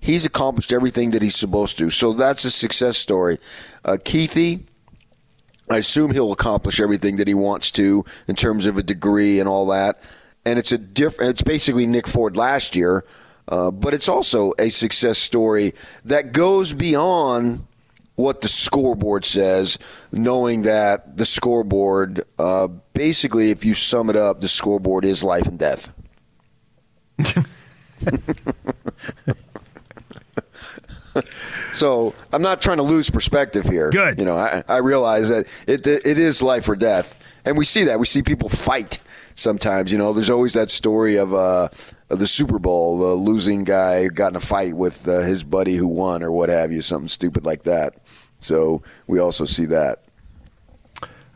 He's 0.00 0.24
accomplished 0.24 0.72
everything 0.72 1.10
that 1.12 1.22
he's 1.22 1.36
supposed 1.36 1.78
to. 1.78 1.90
So 1.90 2.12
that's 2.12 2.44
a 2.44 2.50
success 2.50 2.96
story. 2.96 3.38
Uh, 3.84 3.92
Kuithe, 3.92 4.64
I 5.70 5.76
assume 5.76 6.10
he'll 6.10 6.32
accomplish 6.32 6.80
everything 6.80 7.16
that 7.16 7.28
he 7.28 7.34
wants 7.34 7.70
to 7.72 8.04
in 8.26 8.34
terms 8.34 8.66
of 8.66 8.78
a 8.78 8.82
degree 8.82 9.38
and 9.38 9.48
all 9.48 9.66
that. 9.66 10.02
And 10.44 10.58
it's 10.58 10.72
a 10.72 10.78
different. 10.78 11.30
It's 11.30 11.42
basically 11.42 11.86
Nick 11.86 12.08
Ford 12.08 12.36
last 12.36 12.74
year 12.74 13.04
uh, 13.48 13.70
but 13.70 13.94
it's 13.94 14.08
also 14.08 14.52
a 14.58 14.68
success 14.68 15.18
story 15.18 15.74
that 16.04 16.32
goes 16.32 16.72
beyond 16.72 17.66
what 18.14 18.40
the 18.40 18.48
scoreboard 18.48 19.24
says, 19.24 19.78
knowing 20.12 20.62
that 20.62 21.16
the 21.16 21.24
scoreboard, 21.24 22.22
uh, 22.38 22.68
basically, 22.94 23.50
if 23.50 23.64
you 23.64 23.74
sum 23.74 24.10
it 24.10 24.16
up, 24.16 24.40
the 24.40 24.48
scoreboard 24.48 25.04
is 25.04 25.24
life 25.24 25.46
and 25.46 25.58
death. 25.58 25.92
so 31.72 32.14
I'm 32.32 32.42
not 32.42 32.60
trying 32.60 32.78
to 32.78 32.82
lose 32.82 33.10
perspective 33.10 33.64
here. 33.64 33.90
Good. 33.90 34.18
You 34.18 34.24
know, 34.24 34.36
I, 34.36 34.62
I 34.68 34.78
realize 34.78 35.28
that 35.28 35.46
it 35.66 35.86
it 35.86 36.18
is 36.18 36.42
life 36.42 36.68
or 36.68 36.76
death, 36.76 37.14
and 37.44 37.56
we 37.56 37.64
see 37.64 37.84
that. 37.84 37.98
We 37.98 38.06
see 38.06 38.22
people 38.22 38.48
fight 38.48 38.98
sometimes. 39.34 39.92
You 39.92 39.98
know, 39.98 40.12
there's 40.12 40.30
always 40.30 40.52
that 40.54 40.70
story 40.70 41.16
of 41.16 41.32
uh, 41.34 41.68
the 42.18 42.26
Super 42.26 42.58
Bowl, 42.58 42.98
the 42.98 43.14
losing 43.14 43.64
guy 43.64 44.08
got 44.08 44.32
in 44.32 44.36
a 44.36 44.40
fight 44.40 44.76
with 44.76 45.08
uh, 45.08 45.20
his 45.20 45.44
buddy 45.44 45.76
who 45.76 45.88
won, 45.88 46.22
or 46.22 46.30
what 46.30 46.48
have 46.48 46.70
you, 46.70 46.82
something 46.82 47.08
stupid 47.08 47.46
like 47.46 47.62
that. 47.64 47.94
So 48.38 48.82
we 49.06 49.18
also 49.18 49.44
see 49.44 49.66
that. 49.66 50.01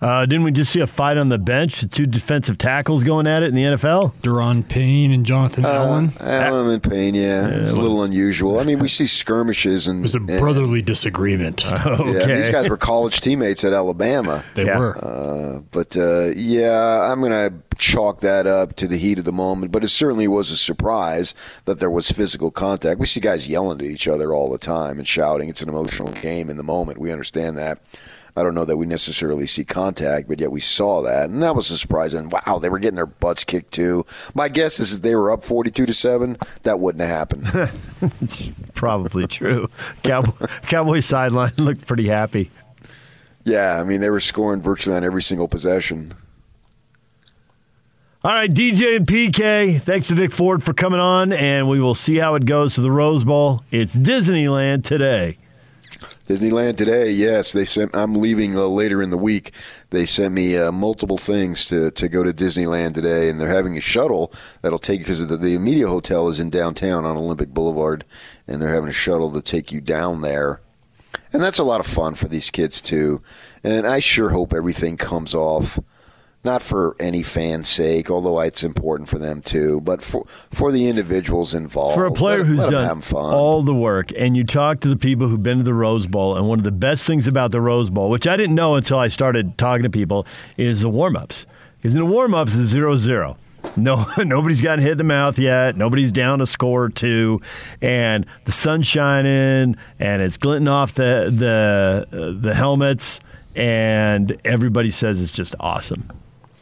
Uh, 0.00 0.26
didn't 0.26 0.44
we 0.44 0.52
just 0.52 0.72
see 0.72 0.80
a 0.80 0.86
fight 0.86 1.16
on 1.16 1.30
the 1.30 1.38
bench? 1.38 1.80
The 1.80 1.88
two 1.88 2.06
defensive 2.06 2.58
tackles 2.58 3.02
going 3.02 3.26
at 3.26 3.42
it 3.42 3.46
in 3.46 3.54
the 3.54 3.62
NFL. 3.62 4.12
Da'Ron 4.16 4.68
Payne 4.68 5.10
and 5.10 5.24
Jonathan 5.24 5.64
uh, 5.64 5.68
Allen. 5.68 6.12
Allen 6.20 6.68
and 6.68 6.82
Payne, 6.82 7.14
yeah, 7.14 7.48
it's 7.48 7.72
a 7.72 7.80
little 7.80 8.02
unusual. 8.02 8.58
I 8.58 8.64
mean, 8.64 8.78
we 8.78 8.88
see 8.88 9.06
skirmishes 9.06 9.88
and 9.88 10.00
it 10.00 10.02
was 10.02 10.14
a 10.14 10.20
brotherly 10.20 10.80
and, 10.80 10.86
disagreement. 10.86 11.66
okay. 11.66 12.26
Yeah, 12.26 12.36
these 12.36 12.50
guys 12.50 12.68
were 12.68 12.76
college 12.76 13.20
teammates 13.20 13.64
at 13.64 13.72
Alabama. 13.72 14.44
They 14.54 14.66
yeah. 14.66 14.78
were, 14.78 15.04
uh, 15.04 15.60
but 15.70 15.96
uh, 15.96 16.30
yeah, 16.36 17.10
I'm 17.10 17.20
gonna 17.20 17.52
chalk 17.78 18.20
that 18.20 18.46
up 18.46 18.74
to 18.76 18.88
the 18.88 18.96
heat 18.96 19.18
of 19.18 19.24
the 19.24 19.32
moment. 19.32 19.72
But 19.72 19.84
it 19.84 19.88
certainly 19.88 20.28
was 20.28 20.50
a 20.50 20.56
surprise 20.56 21.34
that 21.64 21.78
there 21.78 21.90
was 21.90 22.10
physical 22.10 22.50
contact. 22.50 23.00
We 23.00 23.06
see 23.06 23.20
guys 23.20 23.48
yelling 23.48 23.80
at 23.80 23.86
each 23.86 24.08
other 24.08 24.32
all 24.32 24.50
the 24.50 24.58
time 24.58 24.98
and 24.98 25.06
shouting. 25.06 25.48
It's 25.48 25.62
an 25.62 25.68
emotional 25.68 26.12
game 26.12 26.48
in 26.50 26.56
the 26.56 26.64
moment. 26.64 26.98
We 26.98 27.12
understand 27.12 27.58
that. 27.58 27.78
I 28.36 28.42
don't 28.42 28.54
know 28.54 28.66
that 28.66 28.76
we 28.76 28.84
necessarily 28.84 29.46
see 29.46 29.64
contact, 29.64 30.28
but 30.28 30.40
yet 30.40 30.52
we 30.52 30.60
saw 30.60 31.00
that, 31.02 31.30
and 31.30 31.42
that 31.42 31.56
was 31.56 31.70
a 31.70 31.78
surprise. 31.78 32.12
And 32.12 32.30
wow, 32.30 32.58
they 32.58 32.68
were 32.68 32.78
getting 32.78 32.96
their 32.96 33.06
butts 33.06 33.44
kicked 33.44 33.72
too. 33.72 34.04
My 34.34 34.48
guess 34.48 34.78
is 34.78 34.92
that 34.92 35.02
they 35.02 35.16
were 35.16 35.30
up 35.30 35.42
forty-two 35.42 35.86
to 35.86 35.94
seven. 35.94 36.36
That 36.64 36.78
wouldn't 36.78 37.00
have 37.00 37.10
happened. 37.10 37.70
it's 38.20 38.50
probably 38.74 39.26
true. 39.26 39.68
Cowboy, 40.02 40.46
Cowboy 40.62 41.00
sideline 41.00 41.52
looked 41.56 41.86
pretty 41.86 42.08
happy. 42.08 42.50
Yeah, 43.44 43.80
I 43.80 43.84
mean 43.84 44.00
they 44.02 44.10
were 44.10 44.20
scoring 44.20 44.60
virtually 44.60 44.96
on 44.96 45.04
every 45.04 45.22
single 45.22 45.48
possession. 45.48 46.12
All 48.22 48.32
right, 48.32 48.52
DJ 48.52 48.96
and 48.96 49.06
PK, 49.06 49.80
thanks 49.80 50.08
to 50.08 50.14
Nick 50.16 50.32
Ford 50.32 50.62
for 50.64 50.74
coming 50.74 50.98
on, 50.98 51.32
and 51.32 51.68
we 51.68 51.78
will 51.80 51.94
see 51.94 52.16
how 52.16 52.34
it 52.34 52.44
goes 52.44 52.74
to 52.74 52.80
the 52.80 52.90
Rose 52.90 53.22
Bowl. 53.22 53.62
It's 53.70 53.94
Disneyland 53.94 54.82
today. 54.84 55.38
Disneyland 56.26 56.76
today, 56.76 57.10
yes. 57.10 57.52
They 57.52 57.64
sent. 57.64 57.94
I'm 57.94 58.14
leaving 58.14 58.56
uh, 58.56 58.66
later 58.66 59.00
in 59.00 59.10
the 59.10 59.18
week. 59.18 59.52
They 59.90 60.06
sent 60.06 60.34
me 60.34 60.56
uh, 60.56 60.72
multiple 60.72 61.18
things 61.18 61.64
to, 61.66 61.90
to 61.92 62.08
go 62.08 62.24
to 62.24 62.32
Disneyland 62.32 62.94
today, 62.94 63.28
and 63.28 63.40
they're 63.40 63.48
having 63.48 63.76
a 63.76 63.80
shuttle 63.80 64.32
that'll 64.60 64.78
take 64.78 65.00
because 65.00 65.24
the, 65.26 65.36
the 65.36 65.82
Hotel 65.86 66.28
is 66.28 66.40
in 66.40 66.50
downtown 66.50 67.04
on 67.04 67.16
Olympic 67.16 67.50
Boulevard, 67.50 68.04
and 68.46 68.60
they're 68.60 68.74
having 68.74 68.90
a 68.90 68.92
shuttle 68.92 69.30
to 69.32 69.40
take 69.40 69.70
you 69.70 69.80
down 69.80 70.20
there 70.20 70.60
And 71.32 71.42
that's 71.42 71.58
a 71.58 71.64
lot 71.64 71.80
of 71.80 71.86
fun 71.86 72.14
for 72.14 72.28
these 72.28 72.50
kids 72.50 72.80
too. 72.80 73.22
And 73.62 73.86
I 73.86 74.00
sure 74.00 74.30
hope 74.30 74.52
everything 74.52 74.96
comes 74.96 75.34
off 75.34 75.78
not 76.44 76.62
for 76.62 76.96
any 77.00 77.22
fan's 77.22 77.68
sake, 77.68 78.10
although 78.10 78.40
it's 78.40 78.62
important 78.62 79.08
for 79.08 79.18
them 79.18 79.42
too, 79.42 79.80
but 79.80 80.02
for 80.02 80.24
for 80.26 80.70
the 80.70 80.88
individuals 80.88 81.54
involved. 81.54 81.94
For 81.96 82.06
a 82.06 82.12
player 82.12 82.38
let, 82.38 82.46
who's 82.46 82.58
let 82.58 82.70
done 82.70 83.02
all 83.12 83.62
the 83.62 83.74
work, 83.74 84.12
and 84.16 84.36
you 84.36 84.44
talk 84.44 84.80
to 84.80 84.88
the 84.88 84.96
people 84.96 85.28
who've 85.28 85.42
been 85.42 85.58
to 85.58 85.64
the 85.64 85.74
Rose 85.74 86.06
Bowl, 86.06 86.36
and 86.36 86.48
one 86.48 86.58
of 86.58 86.64
the 86.64 86.70
best 86.70 87.06
things 87.06 87.26
about 87.26 87.50
the 87.50 87.60
Rose 87.60 87.90
Bowl, 87.90 88.10
which 88.10 88.26
I 88.26 88.36
didn't 88.36 88.54
know 88.54 88.76
until 88.76 88.98
I 88.98 89.08
started 89.08 89.58
talking 89.58 89.82
to 89.82 89.90
people, 89.90 90.26
is 90.56 90.82
the 90.82 90.88
warm 90.88 91.16
ups. 91.16 91.46
Because 91.78 91.94
in 91.94 92.00
the 92.00 92.10
warm 92.10 92.32
ups, 92.32 92.56
it's 92.56 92.70
zero 92.70 92.96
zero. 92.96 93.36
No, 93.76 94.06
nobody's 94.18 94.60
gotten 94.60 94.82
hit 94.82 94.92
in 94.92 94.98
the 94.98 95.04
mouth 95.04 95.38
yet. 95.38 95.76
Nobody's 95.76 96.12
down 96.12 96.40
a 96.40 96.46
score 96.46 96.84
or 96.84 96.88
two, 96.88 97.40
and 97.82 98.24
the 98.44 98.52
sun's 98.52 98.86
shining, 98.86 99.76
and 99.98 100.22
it's 100.22 100.36
glinting 100.36 100.68
off 100.68 100.94
the 100.94 101.32
the 101.34 102.06
uh, 102.12 102.40
the 102.40 102.54
helmets, 102.54 103.20
and 103.56 104.40
everybody 104.44 104.90
says 104.90 105.20
it's 105.20 105.32
just 105.32 105.54
awesome. 105.58 106.08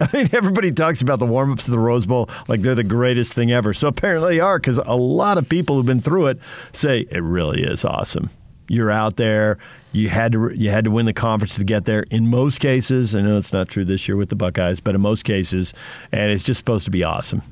I 0.13 0.17
mean, 0.17 0.29
everybody 0.33 0.71
talks 0.73 1.01
about 1.01 1.19
the 1.19 1.27
warm 1.27 1.53
ups 1.53 1.67
of 1.67 1.73
the 1.73 1.79
Rose 1.79 2.05
Bowl 2.05 2.29
like 2.49 2.61
they're 2.61 2.75
the 2.75 2.85
greatest 2.85 3.33
thing 3.33 3.53
ever. 3.53 3.73
So 3.73 3.89
apparently 3.89 4.37
they 4.37 4.41
are 4.41 4.59
because 4.59 4.79
a 4.79 4.97
lot 4.97 5.39
of 5.39 5.49
people 5.49 5.77
who've 5.77 5.87
been 5.87 6.01
through 6.01 6.27
it 6.27 6.39
say 6.73 7.07
it 7.11 7.23
really 7.23 7.63
is 7.63 7.85
awesome. 7.85 8.31
You're 8.69 8.91
out 8.91 9.17
there. 9.17 9.59
You 9.93 10.09
had 10.09 10.33
to 10.33 10.51
you 10.55 10.71
had 10.71 10.85
to 10.85 10.91
win 10.91 11.07
the 11.07 11.13
conference 11.13 11.55
to 11.57 11.65
get 11.65 11.85
there. 11.85 12.05
In 12.11 12.29
most 12.29 12.61
cases, 12.61 13.15
I 13.15 13.23
know 13.23 13.39
it's 13.39 13.53
not 13.53 13.69
true 13.69 13.85
this 13.85 14.09
year 14.09 14.17
with 14.17 14.29
the 14.29 14.37
Buckeyes, 14.37 14.81
but 14.81 14.95
in 14.95 15.01
most 15.01 15.25
cases, 15.25 15.73
and 16.13 16.33
it's 16.33 16.43
just 16.43 16.59
supposed 16.59 16.85
to 16.87 16.91
be 16.91 17.05
awesome. 17.05 17.43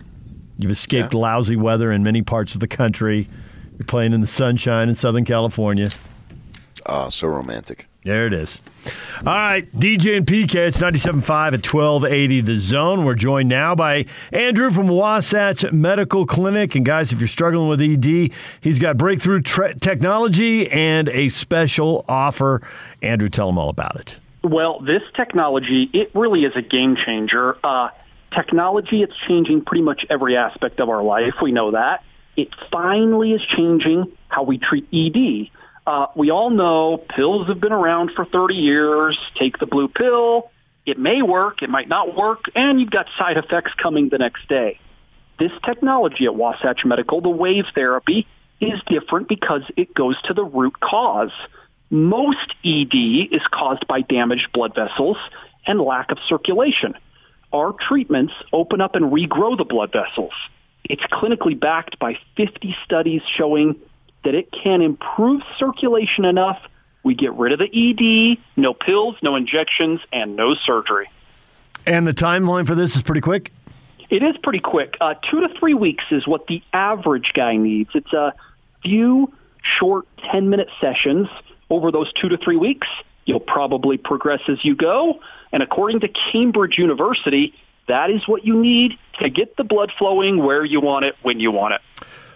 You've 0.58 0.72
escaped 0.72 1.14
yeah. 1.14 1.20
lousy 1.20 1.56
weather 1.56 1.92
in 1.92 2.02
many 2.02 2.22
parts 2.22 2.54
of 2.54 2.60
the 2.60 2.68
country. 2.68 3.28
You're 3.78 3.86
playing 3.86 4.12
in 4.12 4.20
the 4.20 4.26
sunshine 4.26 4.88
in 4.88 4.94
Southern 4.94 5.24
California. 5.24 5.90
Oh, 6.86 7.08
so 7.08 7.28
romantic. 7.28 7.86
There 8.04 8.26
it 8.26 8.32
is. 8.32 8.60
All 9.20 9.26
right, 9.32 9.72
DJ 9.78 10.16
and 10.16 10.26
PK, 10.26 10.56
it's 10.56 10.80
97.5 10.80 11.30
at 11.30 11.74
1280 11.74 12.40
The 12.40 12.56
Zone. 12.56 13.04
We're 13.04 13.14
joined 13.14 13.48
now 13.48 13.76
by 13.76 14.06
Andrew 14.32 14.72
from 14.72 14.88
Wasatch 14.88 15.70
Medical 15.70 16.26
Clinic. 16.26 16.74
And 16.74 16.84
guys, 16.84 17.12
if 17.12 17.20
you're 17.20 17.28
struggling 17.28 17.68
with 17.68 17.80
ED, 17.80 18.32
he's 18.60 18.80
got 18.80 18.96
breakthrough 18.96 19.40
tre- 19.40 19.74
technology 19.74 20.68
and 20.68 21.08
a 21.10 21.28
special 21.28 22.04
offer. 22.08 22.60
Andrew, 23.02 23.28
tell 23.28 23.46
them 23.46 23.58
all 23.58 23.68
about 23.68 23.94
it. 23.94 24.16
Well, 24.42 24.80
this 24.80 25.02
technology, 25.14 25.88
it 25.92 26.10
really 26.16 26.44
is 26.44 26.56
a 26.56 26.62
game 26.62 26.96
changer. 26.96 27.56
Uh, 27.62 27.90
technology, 28.34 29.04
it's 29.04 29.16
changing 29.28 29.64
pretty 29.64 29.82
much 29.82 30.04
every 30.10 30.36
aspect 30.36 30.80
of 30.80 30.88
our 30.88 31.04
life. 31.04 31.34
We 31.40 31.52
know 31.52 31.70
that. 31.70 32.02
It 32.36 32.48
finally 32.72 33.32
is 33.32 33.42
changing 33.42 34.10
how 34.26 34.42
we 34.42 34.58
treat 34.58 34.88
ED. 34.92 35.50
Uh, 35.86 36.06
we 36.14 36.30
all 36.30 36.50
know 36.50 36.96
pills 36.96 37.48
have 37.48 37.60
been 37.60 37.72
around 37.72 38.12
for 38.14 38.24
30 38.24 38.54
years. 38.54 39.18
Take 39.36 39.58
the 39.58 39.66
blue 39.66 39.88
pill. 39.88 40.50
It 40.86 40.98
may 40.98 41.22
work. 41.22 41.62
It 41.62 41.70
might 41.70 41.88
not 41.88 42.16
work. 42.16 42.44
And 42.54 42.80
you've 42.80 42.90
got 42.90 43.06
side 43.18 43.36
effects 43.36 43.72
coming 43.80 44.08
the 44.08 44.18
next 44.18 44.48
day. 44.48 44.78
This 45.38 45.52
technology 45.64 46.26
at 46.26 46.34
Wasatch 46.34 46.84
Medical, 46.84 47.20
the 47.20 47.28
wave 47.28 47.64
therapy, 47.74 48.26
is 48.60 48.80
different 48.86 49.28
because 49.28 49.62
it 49.76 49.92
goes 49.92 50.20
to 50.22 50.34
the 50.34 50.44
root 50.44 50.78
cause. 50.78 51.32
Most 51.90 52.54
ED 52.64 52.94
is 52.94 53.42
caused 53.50 53.86
by 53.88 54.02
damaged 54.02 54.52
blood 54.52 54.74
vessels 54.74 55.16
and 55.66 55.80
lack 55.80 56.12
of 56.12 56.18
circulation. 56.28 56.94
Our 57.52 57.72
treatments 57.72 58.32
open 58.52 58.80
up 58.80 58.94
and 58.94 59.12
regrow 59.12 59.58
the 59.58 59.64
blood 59.64 59.92
vessels. 59.92 60.32
It's 60.84 61.02
clinically 61.02 61.58
backed 61.58 61.98
by 61.98 62.18
50 62.36 62.76
studies 62.84 63.22
showing 63.36 63.76
that 64.24 64.34
it 64.34 64.50
can 64.52 64.82
improve 64.82 65.42
circulation 65.58 66.24
enough, 66.24 66.60
we 67.02 67.14
get 67.14 67.32
rid 67.34 67.52
of 67.52 67.58
the 67.58 67.66
ED, 67.66 68.38
no 68.56 68.74
pills, 68.74 69.16
no 69.22 69.36
injections, 69.36 70.00
and 70.12 70.36
no 70.36 70.54
surgery. 70.54 71.10
And 71.86 72.06
the 72.06 72.14
timeline 72.14 72.66
for 72.66 72.74
this 72.74 72.94
is 72.94 73.02
pretty 73.02 73.20
quick? 73.20 73.52
It 74.08 74.22
is 74.22 74.36
pretty 74.42 74.60
quick. 74.60 74.96
Uh, 75.00 75.14
two 75.14 75.40
to 75.40 75.48
three 75.58 75.74
weeks 75.74 76.04
is 76.10 76.26
what 76.26 76.46
the 76.46 76.62
average 76.72 77.32
guy 77.34 77.56
needs. 77.56 77.90
It's 77.94 78.12
a 78.12 78.34
few 78.82 79.32
short 79.62 80.06
10-minute 80.18 80.68
sessions 80.80 81.28
over 81.70 81.90
those 81.90 82.12
two 82.12 82.28
to 82.28 82.36
three 82.36 82.56
weeks. 82.56 82.86
You'll 83.24 83.40
probably 83.40 83.96
progress 83.96 84.40
as 84.48 84.64
you 84.64 84.76
go. 84.76 85.20
And 85.50 85.62
according 85.62 86.00
to 86.00 86.08
Cambridge 86.08 86.78
University, 86.78 87.54
that 87.88 88.10
is 88.10 88.26
what 88.28 88.44
you 88.44 88.60
need 88.60 88.98
to 89.20 89.28
get 89.28 89.56
the 89.56 89.64
blood 89.64 89.92
flowing 89.98 90.42
where 90.44 90.64
you 90.64 90.80
want 90.80 91.04
it, 91.04 91.16
when 91.22 91.40
you 91.40 91.50
want 91.50 91.74
it. 91.74 91.80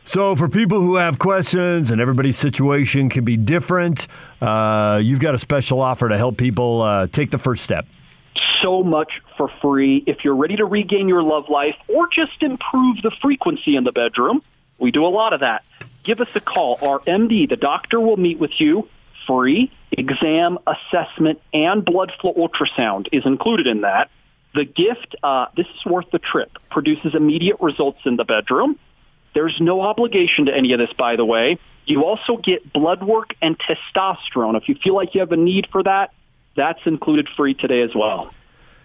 So, 0.09 0.37
for 0.37 0.49
people 0.49 0.81
who 0.81 0.95
have 0.95 1.19
questions 1.19 1.91
and 1.91 2.01
everybody's 2.01 2.39
situation 2.39 3.09
can 3.09 3.25
be 3.25 3.37
different, 3.37 4.07
uh, 4.41 5.01
you've 5.03 5.19
got 5.19 5.35
a 5.35 5.39
special 5.39 5.81
offer 5.81 6.09
to 6.09 6.17
help 6.17 6.37
people 6.37 6.81
uh, 6.83 7.09
take 7.09 7.33
the 7.33 7.39
first 7.39 7.65
step. 7.65 7.87
So 8.63 8.85
much 8.85 9.21
for 9.37 9.51
free. 9.61 10.05
If 10.07 10.25
you're 10.25 10.37
ready 10.37 10.57
to 10.57 10.65
regain 10.65 11.09
your 11.09 11.25
love 11.25 11.49
life 11.49 11.75
or 11.89 12.07
just 12.07 12.41
improve 12.45 13.03
the 13.03 13.11
frequency 13.21 13.75
in 13.75 13.83
the 13.83 13.91
bedroom, 13.91 14.43
we 14.79 14.93
do 14.93 15.05
a 15.05 15.09
lot 15.09 15.33
of 15.33 15.41
that. 15.41 15.65
Give 16.05 16.21
us 16.21 16.29
a 16.37 16.41
call. 16.41 16.79
Our 16.83 17.01
MD, 17.01 17.49
the 17.49 17.57
doctor, 17.57 18.01
will 18.01 18.17
meet 18.17 18.39
with 18.39 18.61
you. 18.61 18.89
Free 19.27 19.73
exam, 19.91 20.61
assessment, 20.69 21.41
and 21.53 21.85
blood 21.85 22.13
flow 22.21 22.33
ultrasound 22.35 23.09
is 23.11 23.27
included 23.27 23.67
in 23.67 23.81
that. 23.81 24.11
The 24.55 24.65
gift, 24.65 25.17
uh, 25.25 25.47
this 25.57 25.67
is 25.67 25.85
worth 25.85 26.11
the 26.13 26.21
trip, 26.21 26.59
produces 26.71 27.17
immediate 27.17 27.57
results 27.61 27.99
in 28.05 28.15
the 28.15 28.25
bedroom. 28.25 28.79
There's 29.37 29.61
no 29.61 29.83
obligation 29.83 30.47
to 30.47 30.57
any 30.57 30.73
of 30.73 30.79
this, 30.79 30.91
by 30.95 31.17
the 31.17 31.25
way. 31.27 31.59
You 31.85 32.07
also 32.07 32.39
get 32.39 32.73
blood 32.73 33.03
work 33.03 33.35
and 33.43 33.55
testosterone. 33.59 34.57
If 34.57 34.67
you 34.67 34.77
feel 34.77 34.95
like 34.95 35.15
you 35.15 35.21
have 35.21 35.31
a 35.31 35.37
need 35.37 35.69
for 35.71 35.83
that, 35.83 36.15
that's 36.57 36.81
included 36.87 37.29
free 37.37 37.53
today 37.53 37.83
as 37.83 37.95
well. 37.95 38.33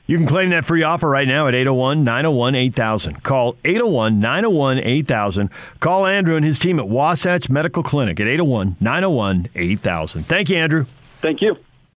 You 0.08 0.18
can 0.18 0.28
claim 0.28 0.50
that 0.50 0.66
free 0.66 0.84
offer 0.84 1.08
right 1.08 1.26
now 1.26 1.48
at 1.48 1.56
801 1.56 2.04
901 2.04 2.56
8000. 2.56 3.24
Call 3.24 3.56
801 3.64 4.20
901 4.20 4.80
8000. 4.80 5.50
Call 5.80 6.06
Andrew 6.06 6.36
and 6.36 6.44
his 6.44 6.60
team 6.60 6.80
at 6.80 6.90
Wasatch 6.90 7.50
Medical 7.50 7.82
Clinic 7.82 8.20
at 8.20 8.28
801 8.28 8.76
901 8.82 9.48
8000. 9.56 10.26
Thank 10.26 10.50
you, 10.50 10.58
Andrew. 10.58 10.86
Thank 11.22 11.42
you. 11.42 11.56